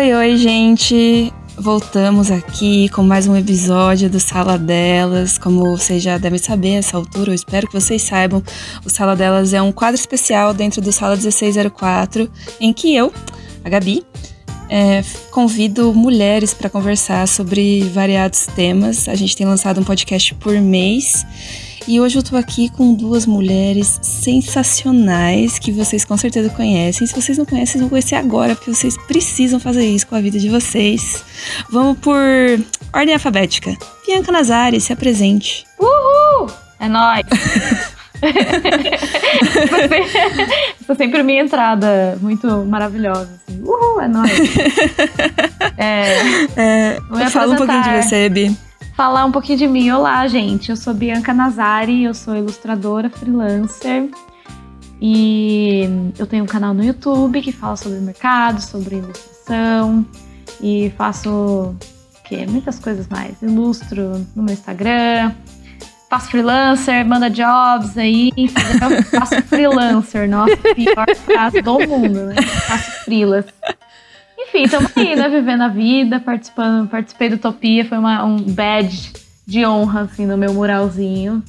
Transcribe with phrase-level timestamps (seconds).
[0.00, 1.30] Oi, oi, gente.
[1.58, 5.36] Voltamos aqui com mais um episódio do Sala Delas.
[5.36, 8.42] Como vocês já devem saber essa altura, eu espero que vocês saibam,
[8.82, 13.12] o Sala Delas é um quadro especial dentro do Sala 1604, em que eu,
[13.62, 14.02] a Gabi,
[14.70, 19.06] é, convido mulheres para conversar sobre variados temas.
[19.06, 21.26] A gente tem lançado um podcast por mês.
[21.90, 27.04] E hoje eu tô aqui com duas mulheres sensacionais que vocês com certeza conhecem.
[27.04, 30.38] Se vocês não conhecem, vão conhecer agora, porque vocês precisam fazer isso com a vida
[30.38, 31.24] de vocês.
[31.68, 32.16] Vamos por
[32.94, 33.76] ordem alfabética.
[34.06, 35.64] Bianca Nazari, se apresente.
[35.80, 36.48] Uhul!
[36.78, 37.26] É nóis!
[40.80, 43.28] Essa é sempre minha entrada, muito maravilhosa.
[43.48, 43.62] Assim.
[43.64, 44.30] Uhul, é nóis!
[45.82, 46.16] É,
[46.56, 47.00] é,
[47.30, 48.54] fala um pouquinho de você, Bi
[49.00, 49.90] falar um pouquinho de mim.
[49.90, 50.68] Olá, gente.
[50.68, 54.10] Eu sou Bianca Nazari, eu sou ilustradora, freelancer.
[55.00, 60.04] E eu tenho um canal no YouTube que fala sobre mercado, sobre ilustração.
[60.60, 61.74] E faço
[62.28, 63.40] que muitas coisas mais.
[63.40, 65.32] Ilustro no meu Instagram.
[66.10, 68.30] Faço freelancer, manda jobs aí.
[69.10, 70.28] Faço freelancer.
[70.28, 72.42] Nossa, pior frase do mundo, né?
[72.42, 73.46] Faço freelas.
[74.50, 75.28] Enfim, estamos aí, né?
[75.28, 79.12] Vivendo a vida, participando, participei do Utopia, foi uma, um badge
[79.46, 81.40] de honra, assim, no meu muralzinho.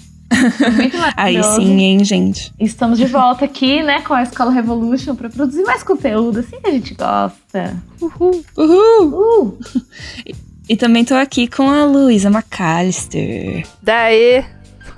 [0.75, 2.53] muito Aí sim, hein, gente?
[2.59, 6.67] Estamos de volta aqui, né, com a Escola Revolution para produzir mais conteúdo, assim que
[6.67, 7.75] a gente gosta.
[7.99, 8.45] Uhul!
[8.55, 9.07] Uhul!
[9.07, 9.59] Uhul.
[10.23, 10.35] E,
[10.69, 13.66] e também tô aqui com a Luísa McAllister.
[13.81, 14.45] Daí!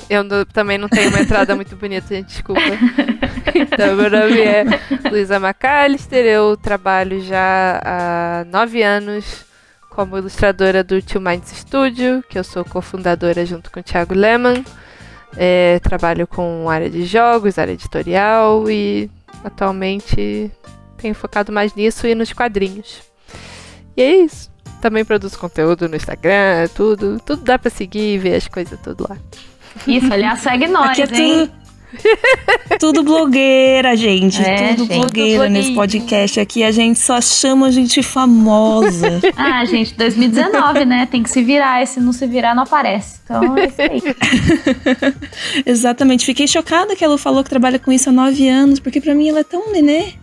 [0.10, 2.62] Eu também não tenho uma entrada muito bonita, gente, desculpa.
[3.56, 4.66] Então, meu nome é
[5.10, 9.46] Luísa McAllister, eu trabalho já há nove anos
[9.90, 14.64] como ilustradora do Two Minds Studio, que eu sou cofundadora junto com o Thiago Lehmann.
[15.36, 19.10] É, trabalho com área de jogos, área editorial e
[19.44, 20.52] atualmente
[20.98, 23.02] tenho focado mais nisso e nos quadrinhos.
[23.96, 24.52] E é isso.
[24.82, 27.20] Também produzo conteúdo no Instagram, tudo.
[27.26, 29.18] Tudo dá pra seguir e ver as coisas tudo lá.
[29.88, 31.52] Isso, aliás, segue nós, Aqui é hein?
[32.80, 32.94] Tudo...
[32.94, 34.42] Tudo blogueira, gente.
[34.42, 36.64] É, tudo gente, blogueira nesse podcast aqui.
[36.64, 39.22] A gente só chama gente famosa.
[39.36, 41.08] Ah, gente, 2019, né?
[41.10, 41.82] Tem que se virar.
[41.82, 43.20] E se não se virar, não aparece.
[43.24, 44.02] Então é isso aí.
[45.66, 46.26] Exatamente.
[46.26, 49.30] Fiquei chocada que ela falou que trabalha com isso há nove anos, porque pra mim
[49.30, 50.14] ela é tão nenê.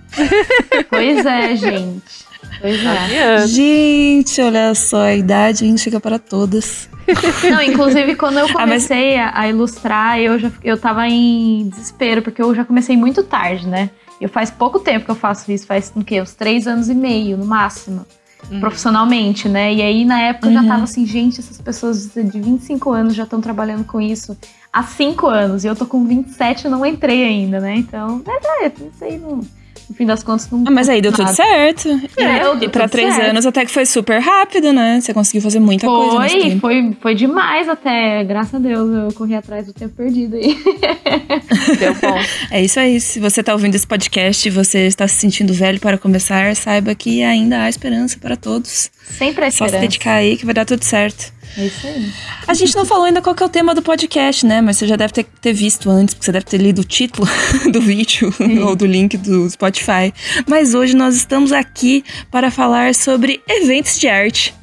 [0.89, 2.31] Pois é, gente.
[2.61, 3.47] Pois é.
[3.47, 6.89] Gente, olha só, a idade chega para todas.
[7.51, 9.45] Não, inclusive quando eu comecei ah, mas...
[9.45, 13.91] a, ilustrar, eu já eu tava em desespero, porque eu já comecei muito tarde, né?
[14.21, 16.21] Eu faz pouco tempo que eu faço isso, faz o quê?
[16.21, 18.05] Uns três anos e meio, no máximo.
[18.51, 18.61] Uhum.
[18.61, 19.73] Profissionalmente, né?
[19.73, 20.53] E aí, na época, uhum.
[20.53, 20.85] eu já tava uhum.
[20.85, 24.37] assim, gente, essas pessoas de 25 anos já estão trabalhando com isso
[24.73, 25.65] há 5 anos.
[25.65, 27.77] E eu tô com 27 e não entrei ainda, né?
[27.77, 29.41] Então, mas é, isso aí não
[29.91, 30.65] no fim das contas não.
[30.69, 31.89] Ah, mas aí deu tudo certo.
[32.17, 33.31] É, e pra três certo.
[33.31, 35.01] anos até que foi super rápido, né?
[35.01, 36.29] Você conseguiu fazer muita foi, coisa.
[36.29, 38.23] Foi, foi, foi demais até.
[38.23, 40.57] Graças a Deus eu corri atrás do tempo perdido aí.
[41.79, 42.19] Deu bom.
[42.53, 43.01] É isso aí.
[43.01, 46.95] Se você tá ouvindo esse podcast e você está se sentindo velho para começar, saiba
[46.95, 48.93] que ainda há esperança para todos.
[49.19, 49.51] Sempre esperança.
[49.51, 51.33] Só se dedicar aí que vai dar tudo certo.
[51.57, 52.13] É isso aí.
[52.47, 54.61] A gente não falou ainda qual é o tema do podcast, né?
[54.61, 57.29] Mas você já deve ter, ter visto antes, porque você deve ter lido o título
[57.73, 58.33] do vídeo
[58.65, 60.13] ou do link do Spotify.
[60.47, 64.55] Mas hoje nós estamos aqui para falar sobre eventos de arte.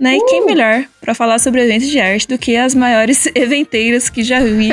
[0.00, 0.14] Né?
[0.14, 0.16] Uh!
[0.16, 0.46] E quem uh!
[0.46, 4.70] melhor para falar sobre eventos de arte do que as maiores eventeiras que já vi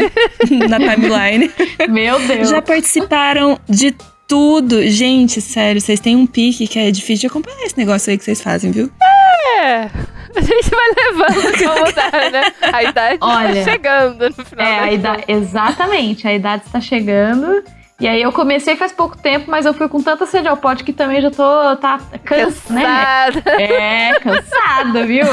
[0.68, 1.52] na timeline?
[1.88, 2.50] Meu Deus!
[2.50, 3.96] Já participaram de
[4.28, 4.82] tudo.
[4.88, 8.24] Gente, sério, vocês têm um pique que é difícil de acompanhar esse negócio aí que
[8.24, 8.92] vocês fazem, viu?
[9.58, 9.90] É!
[10.36, 12.54] A gente vai levando como dá, né?
[12.72, 14.66] A idade tá Olha, está chegando no final.
[14.66, 17.64] É, a idade, exatamente, a idade está chegando.
[18.00, 20.86] E aí eu comecei faz pouco tempo, mas eu fui com tanta sede ao pote
[20.86, 23.44] que também já tô tá, cansada.
[23.46, 24.14] Né?
[24.14, 25.26] É, cansada, viu?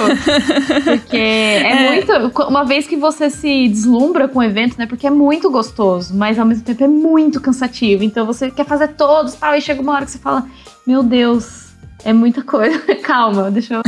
[0.84, 2.42] Porque é, é, muito.
[2.48, 4.86] Uma vez que você se deslumbra com o evento, né?
[4.86, 8.02] Porque é muito gostoso, mas ao mesmo tempo é muito cansativo.
[8.02, 10.44] Então você quer fazer todos e tal, e chega uma hora que você fala:
[10.84, 11.65] Meu Deus,
[12.04, 12.78] é muita coisa.
[13.02, 13.82] Calma, deixa eu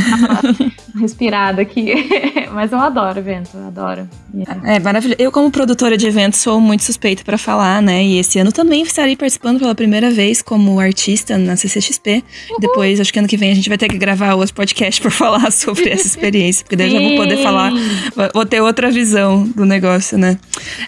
[0.99, 1.95] respirada aqui.
[2.53, 4.09] Mas eu adoro evento, eu adoro.
[4.35, 4.75] Yeah.
[4.75, 5.21] É maravilhoso.
[5.21, 8.03] Eu, como produtora de eventos, sou muito suspeita para falar, né?
[8.05, 12.25] E esse ano também estarei participando pela primeira vez como artista na CCXP.
[12.51, 12.57] Uhum.
[12.59, 15.11] Depois, acho que ano que vem a gente vai ter que gravar outro podcast para
[15.11, 17.73] falar sobre essa experiência, porque daí eu já vou poder falar,
[18.35, 20.39] vou ter outra visão do negócio, né?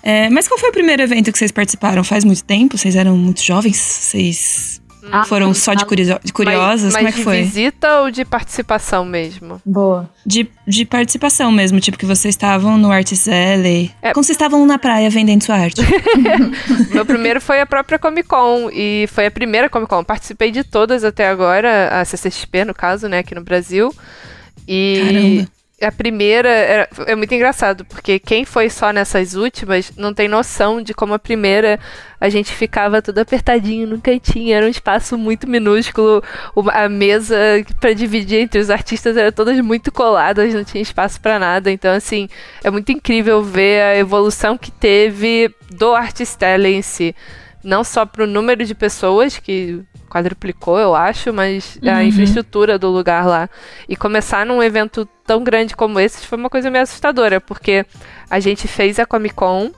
[0.02, 2.02] É, mas qual foi o primeiro evento que vocês participaram?
[2.02, 2.76] Faz muito tempo?
[2.76, 3.76] Vocês eram muito jovens?
[3.76, 4.79] Vocês
[5.11, 5.85] Ah, Foram só de,
[6.25, 6.93] de curiosas?
[6.93, 7.37] Mas, Como é que foi?
[7.38, 9.61] de visita ou de participação mesmo?
[9.64, 10.08] Boa.
[10.25, 13.91] De, de participação mesmo, tipo que vocês estavam no Artist Alley.
[14.02, 14.12] É.
[14.12, 15.81] Como vocês estavam na praia vendendo sua arte?
[16.93, 20.05] Meu primeiro foi a própria Comic Con e foi a primeira Comic Con.
[20.05, 23.94] Participei de todas até agora, a CCXP no caso, né, aqui no Brasil.
[24.69, 30.12] E Caramba a primeira era, é muito engraçado, porque quem foi só nessas últimas não
[30.12, 31.80] tem noção de como a primeira
[32.20, 36.22] a gente ficava tudo apertadinho no cantinho, era um espaço muito minúsculo,
[36.54, 37.36] uma, a mesa
[37.80, 41.70] para dividir entre os artistas era todas muito coladas, não tinha espaço para nada.
[41.70, 42.28] Então, assim,
[42.62, 47.16] é muito incrível ver a evolução que teve do Artistella em si.
[47.64, 51.90] Não só para o número de pessoas que quadruplicou, eu acho, mas uhum.
[51.90, 53.48] a infraestrutura do lugar lá.
[53.88, 57.86] E começar num evento tão grande como esse foi uma coisa meio assustadora, porque
[58.28, 59.70] a gente fez a Comic Con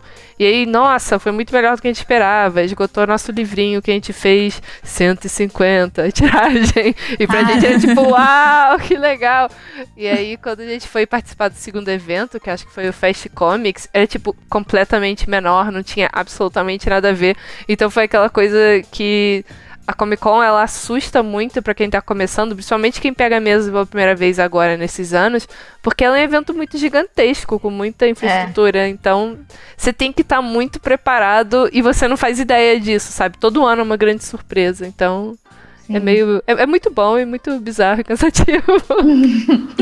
[0.43, 2.63] e aí, nossa, foi muito melhor do que a gente esperava.
[2.63, 6.97] Esgotou nosso livrinho que a gente fez 150 tiragem.
[7.17, 7.45] E pra ah.
[7.45, 9.49] gente era tipo, uau, que legal.
[9.97, 12.93] E aí, quando a gente foi participar do segundo evento, que acho que foi o
[12.93, 17.37] Fast Comics, era tipo completamente menor, não tinha absolutamente nada a ver.
[17.69, 18.59] Então foi aquela coisa
[18.91, 19.45] que
[19.87, 23.71] a Comic Con ela assusta muito para quem tá começando, principalmente quem pega a mesa
[23.71, 25.49] pela primeira vez agora nesses anos,
[25.83, 28.81] porque ela é um evento muito gigantesco, com muita infraestrutura.
[28.81, 28.89] É.
[28.89, 29.39] Então,
[29.77, 33.37] você tem que estar tá muito preparado e você não faz ideia disso, sabe?
[33.39, 34.87] Todo ano é uma grande surpresa.
[34.87, 35.37] Então,
[35.83, 35.97] é Sim.
[35.97, 36.43] é meio.
[36.47, 38.63] É, é, muito bom e muito bizarro e cansativo.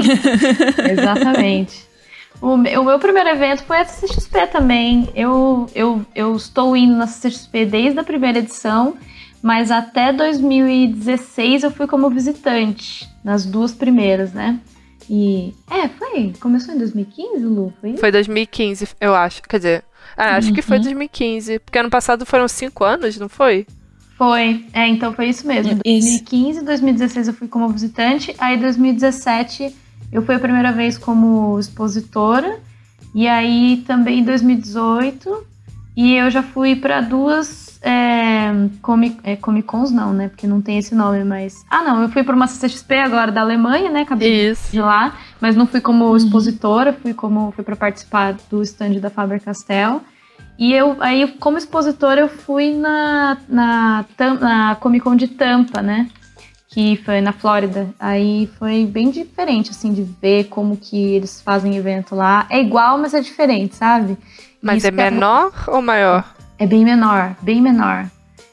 [0.91, 1.91] Exatamente.
[2.41, 5.11] O, o, meu primeiro evento foi a CXP também.
[5.15, 8.97] Eu, eu, eu estou indo na CXP desde a primeira edição
[9.43, 14.61] mas até 2016 eu fui como visitante, nas duas primeiras, né?
[15.09, 15.53] E.
[15.69, 16.33] É, foi.
[16.39, 17.73] Começou em 2015, Lu?
[17.81, 19.43] Foi, foi 2015, eu acho.
[19.43, 19.85] Quer dizer.
[20.17, 20.55] Ah, acho uhum.
[20.55, 21.59] que foi 2015.
[21.59, 23.67] Porque ano passado foram cinco anos, não foi?
[24.17, 24.65] Foi.
[24.73, 25.73] É, então foi isso mesmo.
[25.85, 28.35] Em 2015, 2016 eu fui como visitante.
[28.39, 29.75] Aí 2017
[30.13, 32.61] eu fui a primeira vez como expositora.
[33.13, 35.50] E aí também em 2018.
[36.01, 38.51] E eu já fui para duas é,
[38.81, 40.29] Comic, é, Comic Cons não, né?
[40.29, 41.63] Porque não tem esse nome, mas.
[41.69, 44.01] Ah, não, eu fui para uma CCXP agora da Alemanha, né?
[44.01, 44.73] Acabei Isso.
[44.73, 46.17] de lá, mas não fui como uhum.
[46.17, 50.01] expositora, fui como fui para participar do stand da Faber Castell.
[50.59, 54.07] E eu aí, como expositora, eu fui na, na,
[54.41, 56.09] na Comic Con de Tampa, né?
[56.73, 57.89] Que foi na Flórida.
[57.99, 62.47] Aí foi bem diferente, assim, de ver como que eles fazem evento lá.
[62.49, 64.17] É igual, mas é diferente, sabe?
[64.63, 65.71] Mas é menor é...
[65.71, 66.35] ou maior?
[66.59, 68.09] É bem menor, bem menor.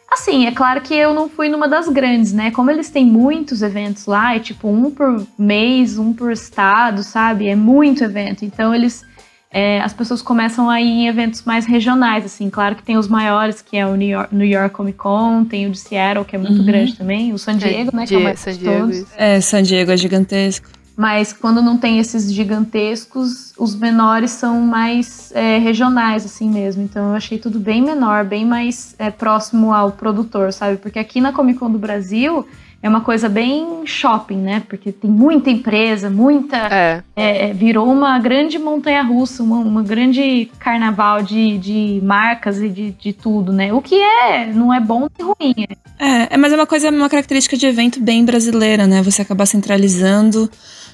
[0.09, 2.49] Assim, é claro que eu não fui numa das grandes, né?
[2.49, 7.49] Como eles têm muitos eventos lá, é tipo um por mês, um por estado, sabe?
[7.49, 8.45] É muito evento.
[8.45, 9.05] Então eles.
[9.49, 12.49] É, as pessoas começam a ir em eventos mais regionais, assim.
[12.49, 15.65] Claro que tem os maiores, que é o New York, New York Comic Con, tem
[15.67, 16.65] o de Seattle, que é muito uhum.
[16.65, 18.05] grande também, o San Diego, é, né?
[18.05, 20.67] Que é o mais San Diego, É, San Diego é gigantesco.
[20.97, 26.81] Mas quando não tem esses gigantescos, os menores são mais é, regionais, assim mesmo.
[26.81, 30.77] Então eu achei tudo bem menor, bem mais é, próximo ao produtor, sabe?
[30.77, 32.47] Porque aqui na Comic Con do Brasil
[32.81, 34.63] é uma coisa bem shopping, né?
[34.67, 36.57] Porque tem muita empresa, muita.
[36.57, 37.03] É.
[37.15, 42.91] É, é virou uma grande montanha-russa, uma, uma, grande carnaval de, de marcas e de,
[42.91, 43.73] de tudo, né?
[43.73, 45.67] O que é, não é bom nem ruim.
[45.99, 49.01] É, é mas é uma coisa, uma característica de evento bem brasileira, né?
[49.01, 50.49] Você acabar centralizando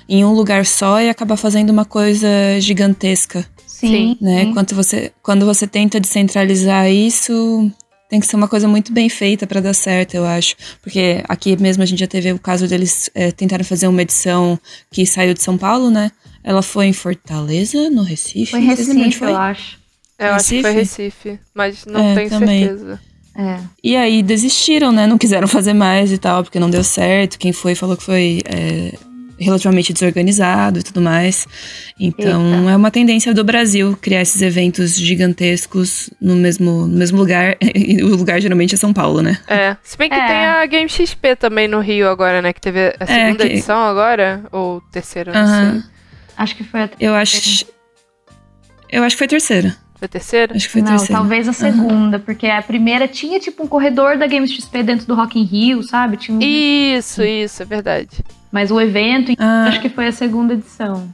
[0.08, 2.28] em um lugar só e acabar fazendo uma coisa
[2.60, 3.46] gigantesca.
[3.68, 4.18] Sim.
[4.22, 4.52] Né?
[4.54, 7.70] Quando, você, quando você tenta descentralizar isso,
[8.14, 10.56] tem que ser uma coisa muito bem feita para dar certo, eu acho.
[10.84, 14.60] Porque aqui mesmo a gente já teve o caso deles é, tentaram fazer uma edição
[14.92, 16.12] que saiu de São Paulo, né?
[16.44, 18.52] Ela foi em Fortaleza, no Recife?
[18.52, 19.32] Foi em Recife, foi?
[19.32, 19.80] eu acho.
[20.20, 20.36] Eu Recife?
[20.36, 22.68] acho que foi Recife, mas não é, tenho também.
[22.68, 23.00] certeza.
[23.36, 23.60] É.
[23.84, 25.08] E aí desistiram, né?
[25.08, 27.40] Não quiseram fazer mais e tal, porque não deu certo.
[27.40, 28.94] Quem foi falou que foi é,
[29.44, 31.48] relativamente desorganizado e tudo mais.
[32.00, 32.72] Então Eita.
[32.72, 37.58] é uma tendência do Brasil criar esses eventos gigantescos no mesmo, no mesmo lugar.
[37.76, 39.38] E o lugar geralmente é São Paulo, né?
[39.48, 39.76] É.
[39.84, 40.28] Se bem que é.
[40.28, 42.54] tem a Game XP também no Rio agora, né?
[42.54, 43.54] Que teve a é, segunda é, que...
[43.54, 45.72] edição agora, ou terceira, não uh -huh.
[45.72, 45.84] sei.
[46.38, 47.14] Acho que foi a terceira.
[47.14, 47.66] Eu acho.
[48.90, 49.83] Eu acho que foi a terceira.
[50.04, 50.56] Foi a terceira?
[50.56, 51.14] Acho que foi a Não, terceira.
[51.14, 52.24] talvez a segunda, uhum.
[52.24, 55.82] porque a primeira tinha tipo um corredor da Games XP dentro do Rock in Rio,
[55.82, 56.18] sabe?
[56.18, 56.42] Tinha um...
[56.42, 58.10] Isso, isso, é verdade.
[58.52, 59.66] Mas o evento, ah.
[59.68, 61.08] acho que foi a segunda edição.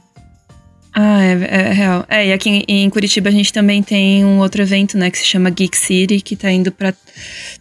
[0.92, 2.04] Ah, é, é, real.
[2.08, 5.18] É, e aqui em, em, Curitiba a gente também tem um outro evento, né, que
[5.18, 6.92] se chama Geek City, que tá indo pra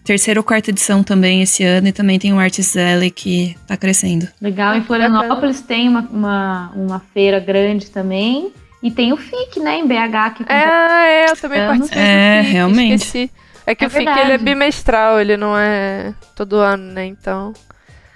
[0.04, 3.78] terceira ou quarta edição também esse ano, e também tem o Artist Alley que tá
[3.78, 4.28] crescendo.
[4.42, 9.78] Legal, em Florianópolis tem uma, uma, uma feira grande também, e tem o FIC, né,
[9.78, 10.34] em BH.
[10.36, 12.96] Que é, é, eu também participei É, realmente.
[13.04, 13.32] Esqueci.
[13.66, 14.22] É que É o FIC verdade.
[14.28, 17.06] ele é bimestral, ele não é todo ano, né?
[17.06, 17.54] Então.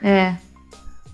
[0.01, 0.33] É.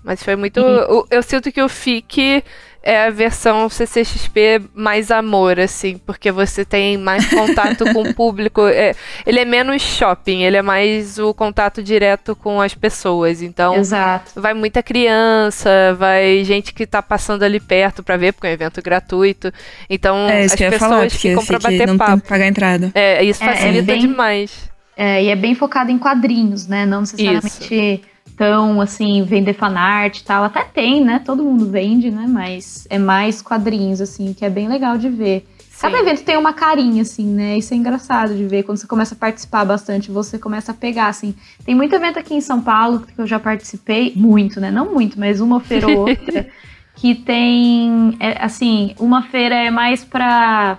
[0.02, 0.60] Mas foi muito.
[0.60, 2.42] o- Eu sinto que o FIC
[2.82, 8.66] é a versão CCXP mais amor, assim, porque você tem mais contato com o público.
[8.66, 8.94] É,
[9.26, 13.42] ele é menos shopping, ele é mais o contato direto com as pessoas.
[13.42, 13.76] Então.
[13.76, 14.40] Exato.
[14.40, 18.54] Vai muita criança, vai gente que tá passando ali perto pra ver, porque é um
[18.54, 19.52] evento gratuito.
[19.88, 22.22] Então, É isso as pessoas falar, ficam pra fique, bater não tem papo.
[22.22, 22.90] que pagar entrada.
[22.94, 24.70] É, isso É, é facilita bem- demais.
[24.96, 26.84] É, e é bem focado em quadrinhos, né?
[26.84, 28.02] Não necessariamente
[28.36, 30.44] tão assim, vender fanart e tal.
[30.44, 31.20] Até tem, né?
[31.24, 32.26] Todo mundo vende, né?
[32.28, 35.46] Mas é mais quadrinhos, assim, que é bem legal de ver.
[35.80, 36.02] Cada Sim.
[36.02, 37.56] evento tem uma carinha, assim, né?
[37.56, 38.64] Isso é engraçado de ver.
[38.64, 41.34] Quando você começa a participar bastante, você começa a pegar, assim.
[41.64, 44.70] Tem muito evento aqui em São Paulo que eu já participei, muito, né?
[44.70, 46.46] Não muito, mas uma feira ou outra,
[46.96, 50.78] que tem, é, assim, uma feira é mais pra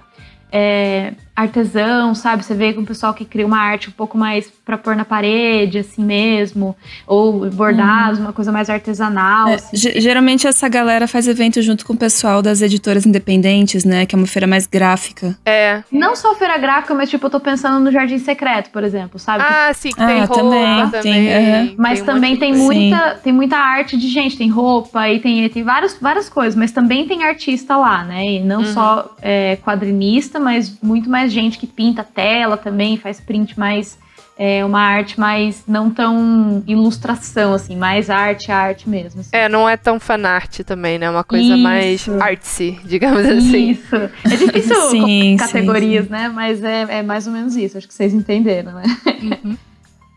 [0.52, 2.44] é, artesão, sabe?
[2.44, 5.06] Você vê com o pessoal que cria uma arte um pouco mais pra pôr na
[5.06, 6.76] parede, assim mesmo.
[7.08, 9.76] Ou bordados, uma coisa mais artesanal, É, assim.
[9.78, 14.06] ge- geralmente essa galera faz evento junto com o pessoal das editoras independentes, né?
[14.06, 15.38] Que é uma feira mais gráfica.
[15.46, 15.84] É.
[15.92, 19.44] Não só feira gráfica, mas tipo, eu tô pensando no Jardim Secreto, por exemplo, sabe?
[19.48, 21.02] Ah, sim, que Ah, tem roupa também, também.
[21.02, 21.74] tem, aham.
[21.78, 25.48] Mas um também de tem muita, tem muita arte de gente, tem roupa e tem,
[25.50, 28.26] tem várias, várias coisas, mas também tem artista lá, né?
[28.26, 28.66] E não Uhum.
[28.74, 33.98] só é, quadrinista, mas muito mais gente que pinta tela também, faz print mais.
[34.38, 39.22] É, uma arte mais não tão ilustração, assim, mais arte, arte mesmo.
[39.22, 39.30] assim.
[39.34, 41.08] É, não é tão fanart também, né?
[41.10, 41.58] Uma coisa Isso.
[41.58, 43.72] mais artsy, digamos assim.
[43.72, 43.96] Isso.
[43.96, 46.12] É difícil Sim, colocar sim, categorias, sim.
[46.12, 46.30] né?
[46.30, 47.78] Mas é, é mais ou menos isso.
[47.78, 48.84] Acho que vocês entenderam, né?
[49.44, 49.58] Uhum.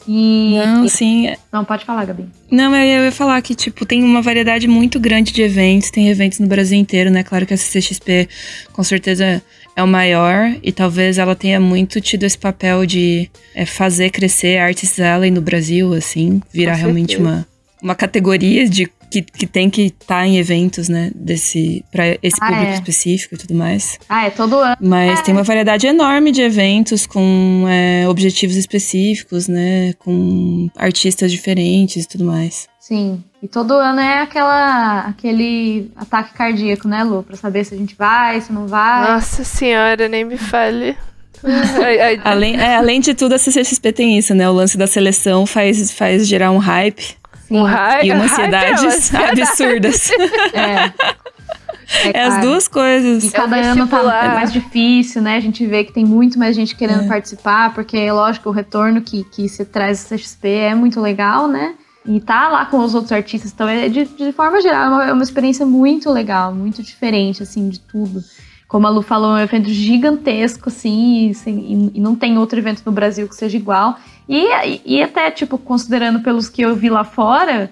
[0.06, 0.58] E.
[0.64, 1.34] Não, sim.
[1.50, 2.26] Não, pode falar, Gabi.
[2.50, 6.38] Não, eu ia falar que, tipo, tem uma variedade muito grande de eventos, tem eventos
[6.38, 7.22] no Brasil inteiro, né?
[7.22, 8.28] Claro que a CCXP
[8.72, 9.42] com certeza
[9.76, 14.58] é o maior e talvez ela tenha muito tido esse papel de é, fazer crescer
[14.58, 17.46] a Artist Alley no Brasil, assim, virar realmente uma,
[17.82, 21.12] uma categoria de que, que tem que estar em eventos, né?
[21.14, 22.74] Desse, pra esse Ah, público é.
[22.74, 23.96] específico e tudo mais.
[24.08, 24.76] Ah, é todo ano.
[24.80, 25.22] Mas É.
[25.22, 29.92] tem uma variedade enorme de eventos com é, objetivos específicos, né?
[30.00, 32.66] Com artistas diferentes e tudo mais.
[32.80, 33.22] Sim.
[33.44, 37.22] E todo ano é aquela, aquele ataque cardíaco, né, Lu?
[37.22, 39.12] Pra saber se a gente vai, se não vai.
[39.12, 40.96] Nossa senhora, nem me fale.
[42.24, 44.48] Além, é, além de tudo, a CCXP tem isso, né?
[44.48, 47.02] O lance da seleção faz, faz gerar um hype
[47.46, 47.58] Sim.
[47.58, 48.06] um raio.
[48.06, 49.42] e uma hype é uma ansiedade.
[49.42, 50.10] absurdas.
[50.54, 50.92] É.
[52.14, 52.48] É as claro.
[52.48, 53.24] duas coisas.
[53.24, 55.36] E cada É ano tá mais difícil, né?
[55.36, 57.08] A gente vê que tem muito mais gente querendo É.
[57.08, 61.74] participar, porque, lógico, o retorno que, que se traz a CXP é muito legal, né?
[62.06, 65.04] E tá lá com os outros artistas, então é de, de forma geral, é uma,
[65.06, 68.22] é uma experiência muito legal, muito diferente, assim, de tudo.
[68.68, 72.58] Como a Lu falou, é um evento gigantesco, assim, e, e- e não tem outro
[72.58, 73.96] evento no Brasil que seja igual.
[74.28, 74.46] E,
[74.84, 77.70] e até, tipo, considerando pelos que eu vi lá fora,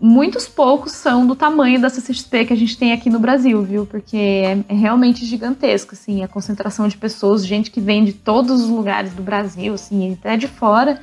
[0.00, 3.84] muitos poucos são do tamanho da CCXP que a gente tem aqui no Brasil, viu?
[3.86, 8.62] Porque é, é realmente gigantesco, assim, a concentração de pessoas, gente que vem de todos
[8.62, 11.00] os lugares do Brasil, assim, até de fora,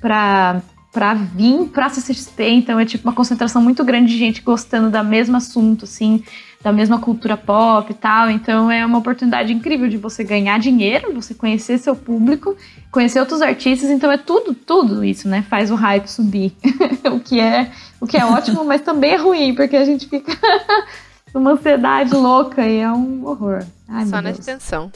[0.00, 0.62] pra,
[0.96, 2.48] pra vir pra CCXP.
[2.48, 6.24] Então é tipo uma concentração muito grande de gente gostando da mesmo assunto, assim,
[6.62, 8.30] da mesma cultura pop e tal.
[8.30, 12.56] Então é uma oportunidade incrível de você ganhar dinheiro, você conhecer seu público,
[12.90, 13.90] conhecer outros artistas.
[13.90, 15.44] Então é tudo, tudo isso, né?
[15.50, 16.56] Faz o hype subir.
[17.12, 20.32] o que é o que é ótimo, mas também é ruim, porque a gente fica
[21.34, 23.62] numa ansiedade louca e é um horror.
[23.86, 24.90] Ai, Só na extensão.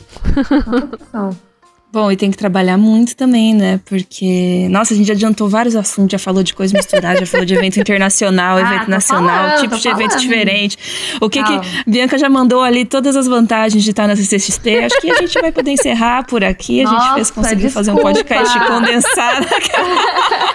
[0.49, 1.37] Só na extensão.
[1.92, 3.80] Bom, e tem que trabalhar muito também, né?
[3.85, 7.52] Porque, nossa, a gente adiantou vários assuntos, já falou de coisa misturada, já falou de
[7.54, 10.20] evento internacional, Ah, evento nacional, falando, tipos de evento falando.
[10.23, 10.78] diferente.
[11.20, 11.61] O que Calma.
[11.61, 11.90] que.
[11.90, 14.85] Bianca já mandou ali todas as vantagens de estar na CCXP.
[14.85, 16.82] Acho que a gente vai poder encerrar por aqui.
[16.82, 18.20] A gente Nossa, fez conseguir fazer um desculpa.
[18.20, 19.47] podcast condensado.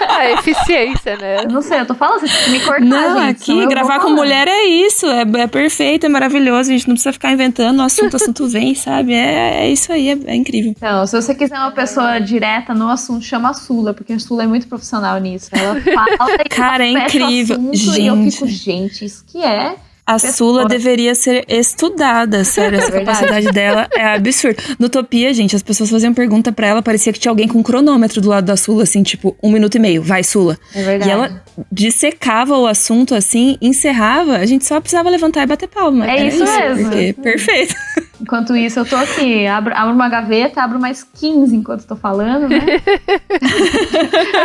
[0.09, 1.37] A eficiência, né?
[1.51, 3.51] Não sei, eu tô falando, vocês têm que me cortar, Não, gente.
[3.51, 5.05] aqui gravar com mulher é isso.
[5.07, 6.69] É, é perfeito, é maravilhoso.
[6.71, 9.13] A gente não precisa ficar inventando o assunto, o assunto vem, sabe?
[9.13, 10.71] É, é isso aí, é, é incrível.
[10.75, 14.43] Então, se você quiser uma pessoa direta no assunto, chama a Sula, porque a Sula
[14.43, 15.49] é muito profissional nisso.
[15.51, 17.55] Ela fala e Cara, é ela o incrível.
[17.57, 18.31] assunto E eu Gente.
[18.31, 19.75] fico, gente, isso que é.
[20.05, 20.31] A Pessoa.
[20.33, 22.77] Sula deveria ser estudada, sério.
[22.77, 24.61] Essa É capacidade dela é absurda.
[24.77, 27.63] No Utopia, gente, as pessoas faziam pergunta pra ela, parecia que tinha alguém com um
[27.63, 30.57] cronômetro do lado da Sula, assim, tipo, um minuto e meio, vai, Sula.
[30.75, 31.09] É verdade.
[31.09, 36.05] E ela dissecava o assunto assim, encerrava, a gente só precisava levantar e bater palma.
[36.05, 36.83] É Era isso mesmo.
[36.89, 37.75] Porque, perfeito.
[38.21, 42.47] Enquanto isso, eu tô aqui, abro, abro uma gaveta, abro mais 15 enquanto tô falando,
[42.47, 42.59] né?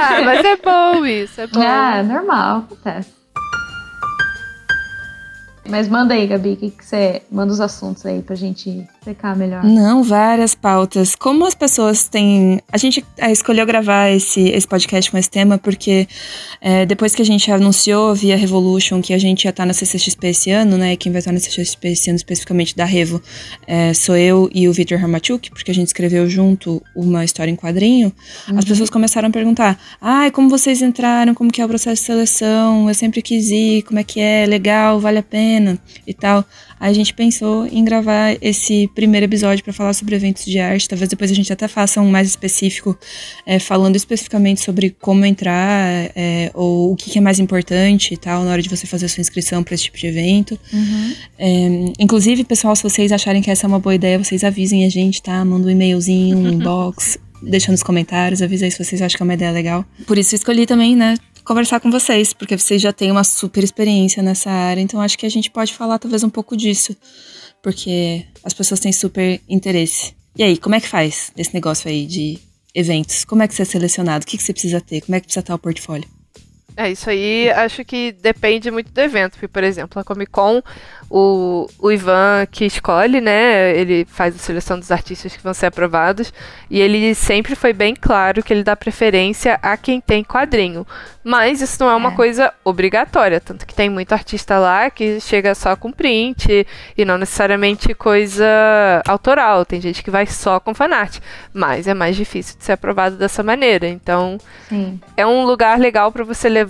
[0.02, 1.60] Ah, mas é bom isso, é bom.
[1.62, 3.19] ah, normal, acontece.
[5.70, 7.22] Mas manda aí, Gabi, que, que você.
[7.30, 9.64] Manda os assuntos aí pra gente explicar melhor.
[9.64, 11.16] Não, várias pautas.
[11.16, 12.60] Como as pessoas têm.
[12.70, 16.06] A gente é, escolheu gravar esse, esse podcast com esse tema porque
[16.60, 20.28] é, depois que a gente anunciou via Revolution que a gente ia estar na CCXP
[20.28, 20.96] esse ano, né?
[20.96, 23.22] Quem vai estar na CCXP esse ano especificamente da Revo
[23.66, 27.56] é, sou eu e o Victor Harmachuk, porque a gente escreveu junto uma história em
[27.56, 28.12] quadrinho.
[28.48, 28.58] Uhum.
[28.58, 31.34] As pessoas começaram a perguntar: ai, como vocês entraram?
[31.34, 32.86] Como que é o processo de seleção?
[32.88, 34.44] Eu sempre quis ir, como é que é?
[34.44, 36.44] Legal, vale a pena e tal.
[36.80, 40.88] A gente pensou em gravar esse primeiro episódio para falar sobre eventos de arte.
[40.88, 42.98] Talvez depois a gente até faça um mais específico,
[43.44, 48.16] é, falando especificamente sobre como entrar, é, ou o que, que, é mais importante e
[48.16, 50.58] tal, na hora de você fazer a sua inscrição para esse tipo de evento.
[50.72, 51.14] Uhum.
[51.38, 51.68] É,
[51.98, 55.20] inclusive, pessoal, se vocês acharem que essa é uma boa ideia, vocês avisem a gente,
[55.22, 55.44] tá?
[55.44, 57.18] Manda um e-mailzinho, um inbox.
[57.42, 59.84] deixa nos comentários, avisa aí se vocês acham que é uma ideia legal.
[60.06, 61.14] Por isso eu escolhi também, né,
[61.50, 65.26] conversar com vocês, porque vocês já têm uma super experiência nessa área, então acho que
[65.26, 66.96] a gente pode falar talvez um pouco disso,
[67.60, 70.14] porque as pessoas têm super interesse.
[70.38, 72.38] E aí, como é que faz esse negócio aí de
[72.72, 73.24] eventos?
[73.24, 74.22] Como é que você é selecionado?
[74.22, 75.00] O que, que você precisa ter?
[75.00, 76.08] Como é que precisa estar o portfólio?
[76.80, 79.32] É, isso aí acho que depende muito do evento.
[79.32, 80.62] Porque, por exemplo, a Comic Con,
[81.10, 83.76] o, o Ivan que escolhe, né?
[83.76, 86.32] Ele faz a seleção dos artistas que vão ser aprovados.
[86.70, 90.86] E ele sempre foi bem claro que ele dá preferência a quem tem quadrinho.
[91.22, 92.16] Mas isso não é uma é.
[92.16, 93.38] coisa obrigatória.
[93.40, 99.02] Tanto que tem muito artista lá que chega só com print e não necessariamente coisa
[99.06, 99.66] autoral.
[99.66, 101.18] Tem gente que vai só com fanart.
[101.52, 103.86] Mas é mais difícil de ser aprovado dessa maneira.
[103.86, 104.98] Então, Sim.
[105.14, 106.69] é um lugar legal para você levar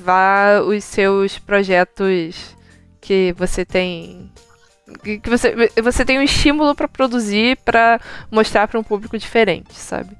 [0.67, 2.57] os seus projetos
[3.01, 4.31] que você tem
[5.03, 10.17] que você, você tem um estímulo para produzir para mostrar para um público diferente, sabe?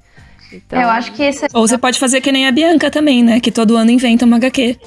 [0.53, 0.81] Então...
[0.81, 1.47] Eu acho que esse é...
[1.53, 3.39] Ou você pode fazer que nem a Bianca também, né?
[3.39, 4.77] Que todo ano inventa uma HQ.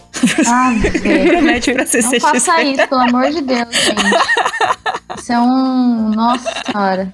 [0.47, 0.73] Ah,
[1.27, 5.19] Promete pra ser Não faça isso, pelo amor de Deus, gente.
[5.19, 6.11] Isso é um...
[6.11, 7.13] Nossa senhora.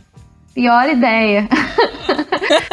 [0.54, 1.48] Pior ideia.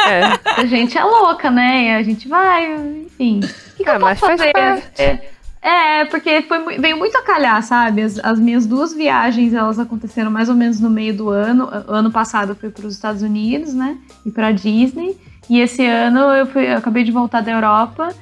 [0.07, 0.61] É.
[0.61, 1.95] A gente é louca, né?
[1.95, 2.73] A gente vai,
[3.05, 3.41] enfim.
[3.77, 4.51] Que, que ah, eu posso fazer?
[4.97, 5.19] É,
[5.61, 8.01] é, porque foi, veio muito a calhar, sabe?
[8.01, 11.69] As, as, minhas duas viagens, elas aconteceram mais ou menos no meio do ano.
[11.87, 13.97] Ano passado eu fui para os Estados Unidos, né?
[14.25, 15.15] E para Disney.
[15.49, 18.13] E esse ano eu, fui, eu acabei de voltar da Europa.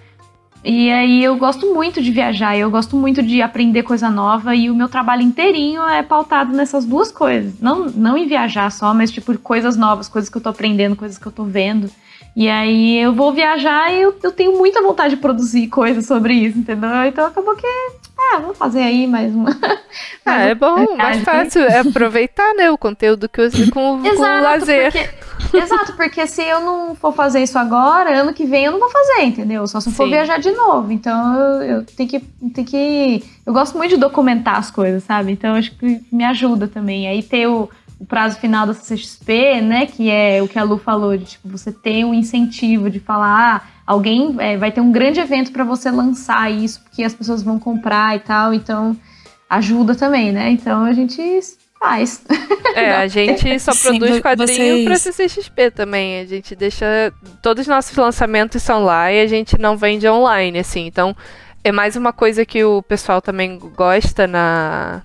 [0.64, 4.68] E aí eu gosto muito de viajar, eu gosto muito de aprender coisa nova e
[4.68, 7.60] o meu trabalho inteirinho é pautado nessas duas coisas.
[7.62, 11.20] Não, não em viajar só, mas tipo coisas novas, coisas que eu tô aprendendo, coisas
[11.20, 11.92] que eu tô vendo.
[12.36, 16.34] E aí eu vou viajar e eu, eu tenho muita vontade de produzir coisas sobre
[16.34, 16.90] isso, entendeu?
[17.06, 17.66] Então acabou que,
[18.18, 19.50] ah, vou fazer aí mais uma.
[20.26, 24.24] Ah, é bom, mais fácil é aproveitar, né, o conteúdo que eu com, Exato, com
[24.24, 24.92] o lazer.
[24.92, 25.10] Porque,
[25.58, 28.90] exato, porque se eu não for fazer isso agora, ano que vem eu não vou
[28.90, 29.66] fazer, entendeu?
[29.68, 30.92] Só se eu for viajar de novo.
[30.92, 33.24] Então eu, eu tenho que, tenho que.
[33.46, 35.32] Eu gosto muito de documentar as coisas, sabe?
[35.32, 37.08] Então acho que me ajuda também.
[37.08, 37.70] Aí ter o
[38.00, 39.86] o prazo final da CCXP, né?
[39.86, 43.56] Que é o que a Lu falou, de tipo, você ter um incentivo de falar,
[43.56, 47.44] ah, alguém é, vai ter um grande evento para você lançar isso, porque as pessoas
[47.44, 48.96] vão comprar e tal, então
[49.50, 50.50] ajuda também, né?
[50.52, 51.22] Então a gente
[51.80, 52.24] faz.
[52.76, 54.86] É, a gente só produz Sim, quadrinho vocês...
[54.86, 56.20] pra CCXP também.
[56.20, 57.14] A gente deixa.
[57.42, 60.86] Todos os nossos lançamentos são lá e a gente não vende online, assim.
[60.88, 61.16] Então,
[61.64, 65.04] é mais uma coisa que o pessoal também gosta na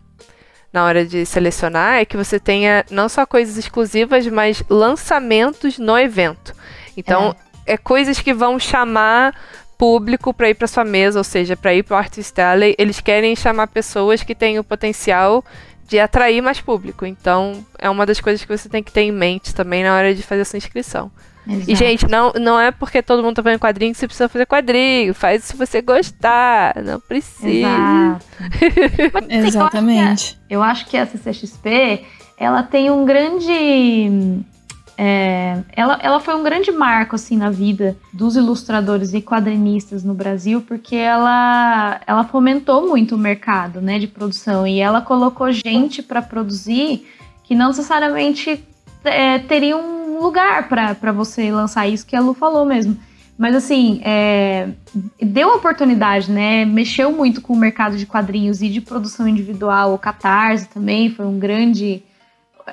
[0.73, 5.99] na hora de selecionar é que você tenha não só coisas exclusivas, mas lançamentos no
[5.99, 6.55] evento.
[6.97, 7.35] Então,
[7.67, 9.35] é, é coisas que vão chamar
[9.77, 13.01] público para ir para sua mesa, ou seja, para ir para o Artist Alley, eles
[13.01, 15.43] querem chamar pessoas que têm o potencial
[15.91, 17.05] de atrair mais público.
[17.05, 20.15] Então, é uma das coisas que você tem que ter em mente também na hora
[20.15, 21.11] de fazer essa inscrição.
[21.45, 21.69] Exato.
[21.69, 24.47] E, gente, não, não é porque todo mundo tá fazendo quadrinho que você precisa fazer
[24.47, 25.13] quadrinho.
[25.13, 26.81] Faz se você gostar.
[26.81, 28.21] Não precisa.
[29.29, 30.39] Exatamente.
[30.49, 32.05] Eu acho que a CCXP,
[32.39, 34.45] ela tem um grande...
[35.03, 40.13] É, ela, ela foi um grande marco assim na vida dos ilustradores e quadrinistas no
[40.13, 46.03] Brasil, porque ela, ela fomentou muito o mercado né, de produção e ela colocou gente
[46.03, 47.09] para produzir
[47.45, 48.63] que não necessariamente
[49.03, 52.95] é, teria um lugar para você lançar isso que a Lu falou mesmo.
[53.39, 54.69] Mas assim, é,
[55.19, 56.67] deu oportunidade, né?
[56.67, 59.95] Mexeu muito com o mercado de quadrinhos e de produção individual.
[59.95, 62.03] O Catarse também foi um grande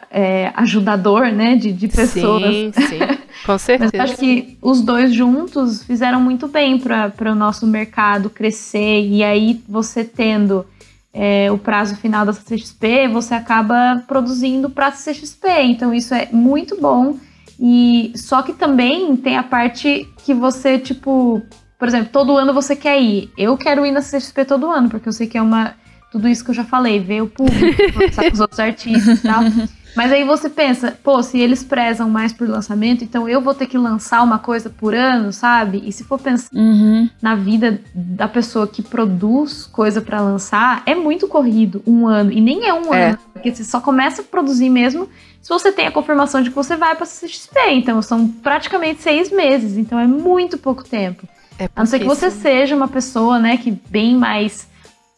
[0.09, 1.55] é, ajudador, né?
[1.55, 2.43] De, de pessoas.
[2.43, 2.99] Sim, sim,
[3.45, 3.91] com certeza.
[3.93, 9.07] Mas acho que os dois juntos fizeram muito bem para o nosso mercado crescer.
[9.07, 10.65] E aí você tendo
[11.13, 15.47] é, o prazo final da CCXP, você acaba produzindo para a CCXP.
[15.63, 17.17] Então isso é muito bom.
[17.59, 21.41] E só que também tem a parte que você, tipo,
[21.79, 23.31] por exemplo, todo ano você quer ir.
[23.37, 25.73] Eu quero ir na CCXP todo ano, porque eu sei que é uma.
[26.11, 29.23] Tudo isso que eu já falei, ver o público, conversar com os outros artistas e
[29.23, 29.41] tal.
[29.97, 33.65] Mas aí você pensa, pô, se eles prezam mais por lançamento, então eu vou ter
[33.65, 35.81] que lançar uma coisa por ano, sabe?
[35.83, 37.09] E se for pensar Uhum.
[37.19, 42.31] na vida da pessoa que produz coisa pra lançar, é muito corrido um ano.
[42.31, 43.09] E nem é um É.
[43.09, 45.09] ano, porque você só começa a produzir mesmo
[45.41, 47.57] se você tem a confirmação de que você vai pra CXP.
[47.71, 49.77] Então são praticamente seis meses.
[49.77, 51.27] Então é muito pouco tempo.
[51.57, 54.67] É A não ser que você seja uma pessoa, né, que bem mais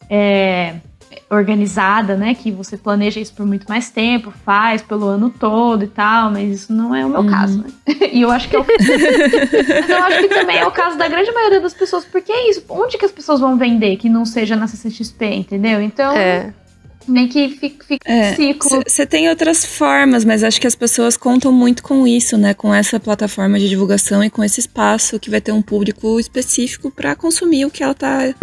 [0.08, 0.76] é,
[1.30, 5.88] organizada, né, que você planeja isso por muito mais tempo, faz pelo ano todo e
[5.88, 7.26] tal, mas isso não é o meu Uhum.
[7.30, 7.68] caso, né?
[8.12, 8.64] E eu acho que é o...
[8.66, 12.50] mas eu acho que também é o caso da grande maioria das pessoas, porque é
[12.50, 15.80] isso, onde que as pessoas vão vender que não seja na CCXP, entendeu?
[15.80, 16.52] Então, É.
[17.06, 18.82] meio que fica, fica É, um ciclo.
[18.86, 22.54] Você tem outras formas, mas acho que as pessoas contam muito com isso, né?
[22.54, 26.90] Com essa plataforma de divulgação e com esse espaço que vai ter um público específico
[26.90, 28.34] para consumir o que ela tá,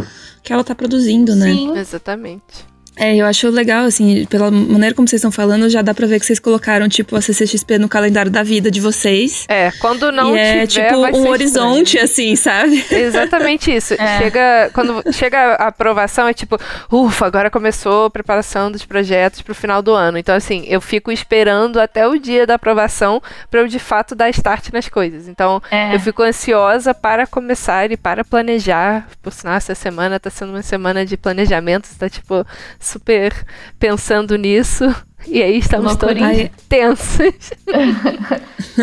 [0.43, 1.51] que ela tá produzindo, né?
[1.53, 2.65] Sim, Exatamente.
[2.97, 6.19] É, eu acho legal, assim, pela maneira como vocês estão falando, já dá pra ver
[6.19, 9.45] que vocês colocaram, tipo, a CCXP no calendário da vida de vocês.
[9.47, 11.31] É, quando não e é, tiver, tipo, vai ser um estranho.
[11.31, 12.83] horizonte, assim, sabe?
[12.89, 13.93] Exatamente isso.
[13.93, 14.17] É.
[14.17, 16.57] Chega, quando chega a aprovação, é tipo,
[16.91, 20.17] ufa, agora começou a preparação dos projetos pro final do ano.
[20.17, 24.29] Então, assim, eu fico esperando até o dia da aprovação para eu de fato dar
[24.29, 25.27] start nas coisas.
[25.27, 25.93] Então, é.
[25.93, 29.07] eu fico ansiosa para começar e para planejar.
[29.21, 32.45] Por sinal, essa semana tá sendo uma semana de planejamento, tá, tipo,
[32.87, 33.33] super
[33.79, 34.83] pensando nisso.
[35.27, 36.21] E aí estamos todos
[36.69, 37.51] tensos.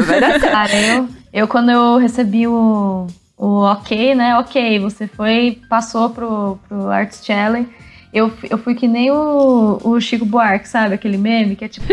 [0.07, 0.51] Vai dar certo.
[0.53, 4.37] Cara, eu, eu quando eu recebi o, o ok, né?
[4.38, 7.69] Ok, você foi, passou pro, pro Arts Challenge.
[8.12, 10.95] Eu, fui- eu fui que nem o, o Chico Buarque, sabe?
[10.95, 11.87] Aquele meme que é tipo,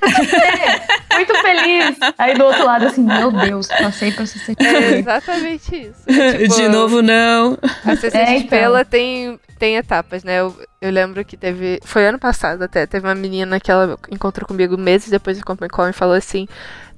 [0.00, 0.80] "Passei,
[1.26, 1.96] muito feliz.
[2.18, 4.94] Aí do outro lado, assim, meu Deus, passei pra É CCXP.
[4.98, 6.00] exatamente isso.
[6.08, 7.56] É, tipo, De novo, não.
[7.84, 8.58] A CCXP É, então.
[8.58, 10.40] ela tem, tem etapas, né?
[10.40, 11.78] Eu, eu lembro que teve.
[11.84, 12.86] Foi ano passado até.
[12.86, 16.46] Teve uma menina que ela encontrou comigo meses depois da Comic Con e falou assim.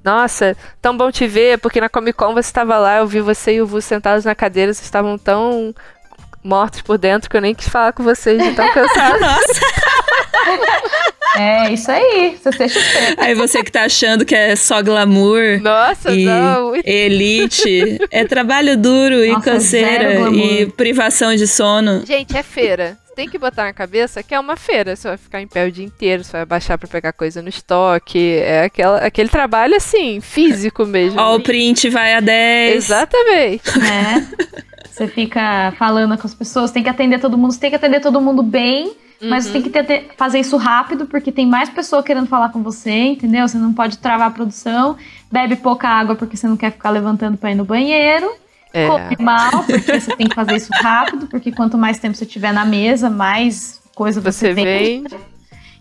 [0.03, 3.53] Nossa, tão bom te ver, porque na Comic Con você estava lá, eu vi você
[3.53, 5.73] e o Vu sentados na cadeira, vocês estavam tão
[6.43, 9.19] mortos por dentro que eu nem quis falar com vocês, de tão cansado.
[11.35, 13.15] É, isso aí, CCXP.
[13.17, 15.59] Aí você que tá achando que é só glamour.
[15.63, 16.75] Nossa, e não.
[16.85, 20.45] elite, é trabalho duro e Nossa, canseira zero glamour.
[20.45, 22.05] e privação de sono.
[22.05, 22.99] Gente, é feira.
[23.07, 24.95] Você tem que botar na cabeça que é uma feira.
[24.95, 27.49] Você vai ficar em pé o dia inteiro, você vai baixar pra pegar coisa no
[27.49, 28.37] estoque.
[28.37, 31.19] É aquela, aquele trabalho, assim, físico mesmo.
[31.19, 32.75] Ó, o print vai a 10.
[32.75, 33.79] Exatamente.
[33.79, 34.27] né?
[34.91, 37.99] Você fica falando com as pessoas, tem que atender todo mundo, você tem que atender
[37.99, 42.03] todo mundo bem, mas você tem que ter- fazer isso rápido, porque tem mais pessoa
[42.03, 43.47] querendo falar com você, entendeu?
[43.47, 44.97] Você não pode travar a produção,
[45.31, 48.29] bebe pouca água porque você não quer ficar levantando pra ir no banheiro,
[48.73, 48.87] É.
[48.87, 52.51] come mal, porque você tem que fazer isso rápido, porque quanto mais tempo você tiver
[52.53, 55.15] na mesa, mais coisa você, Você vende.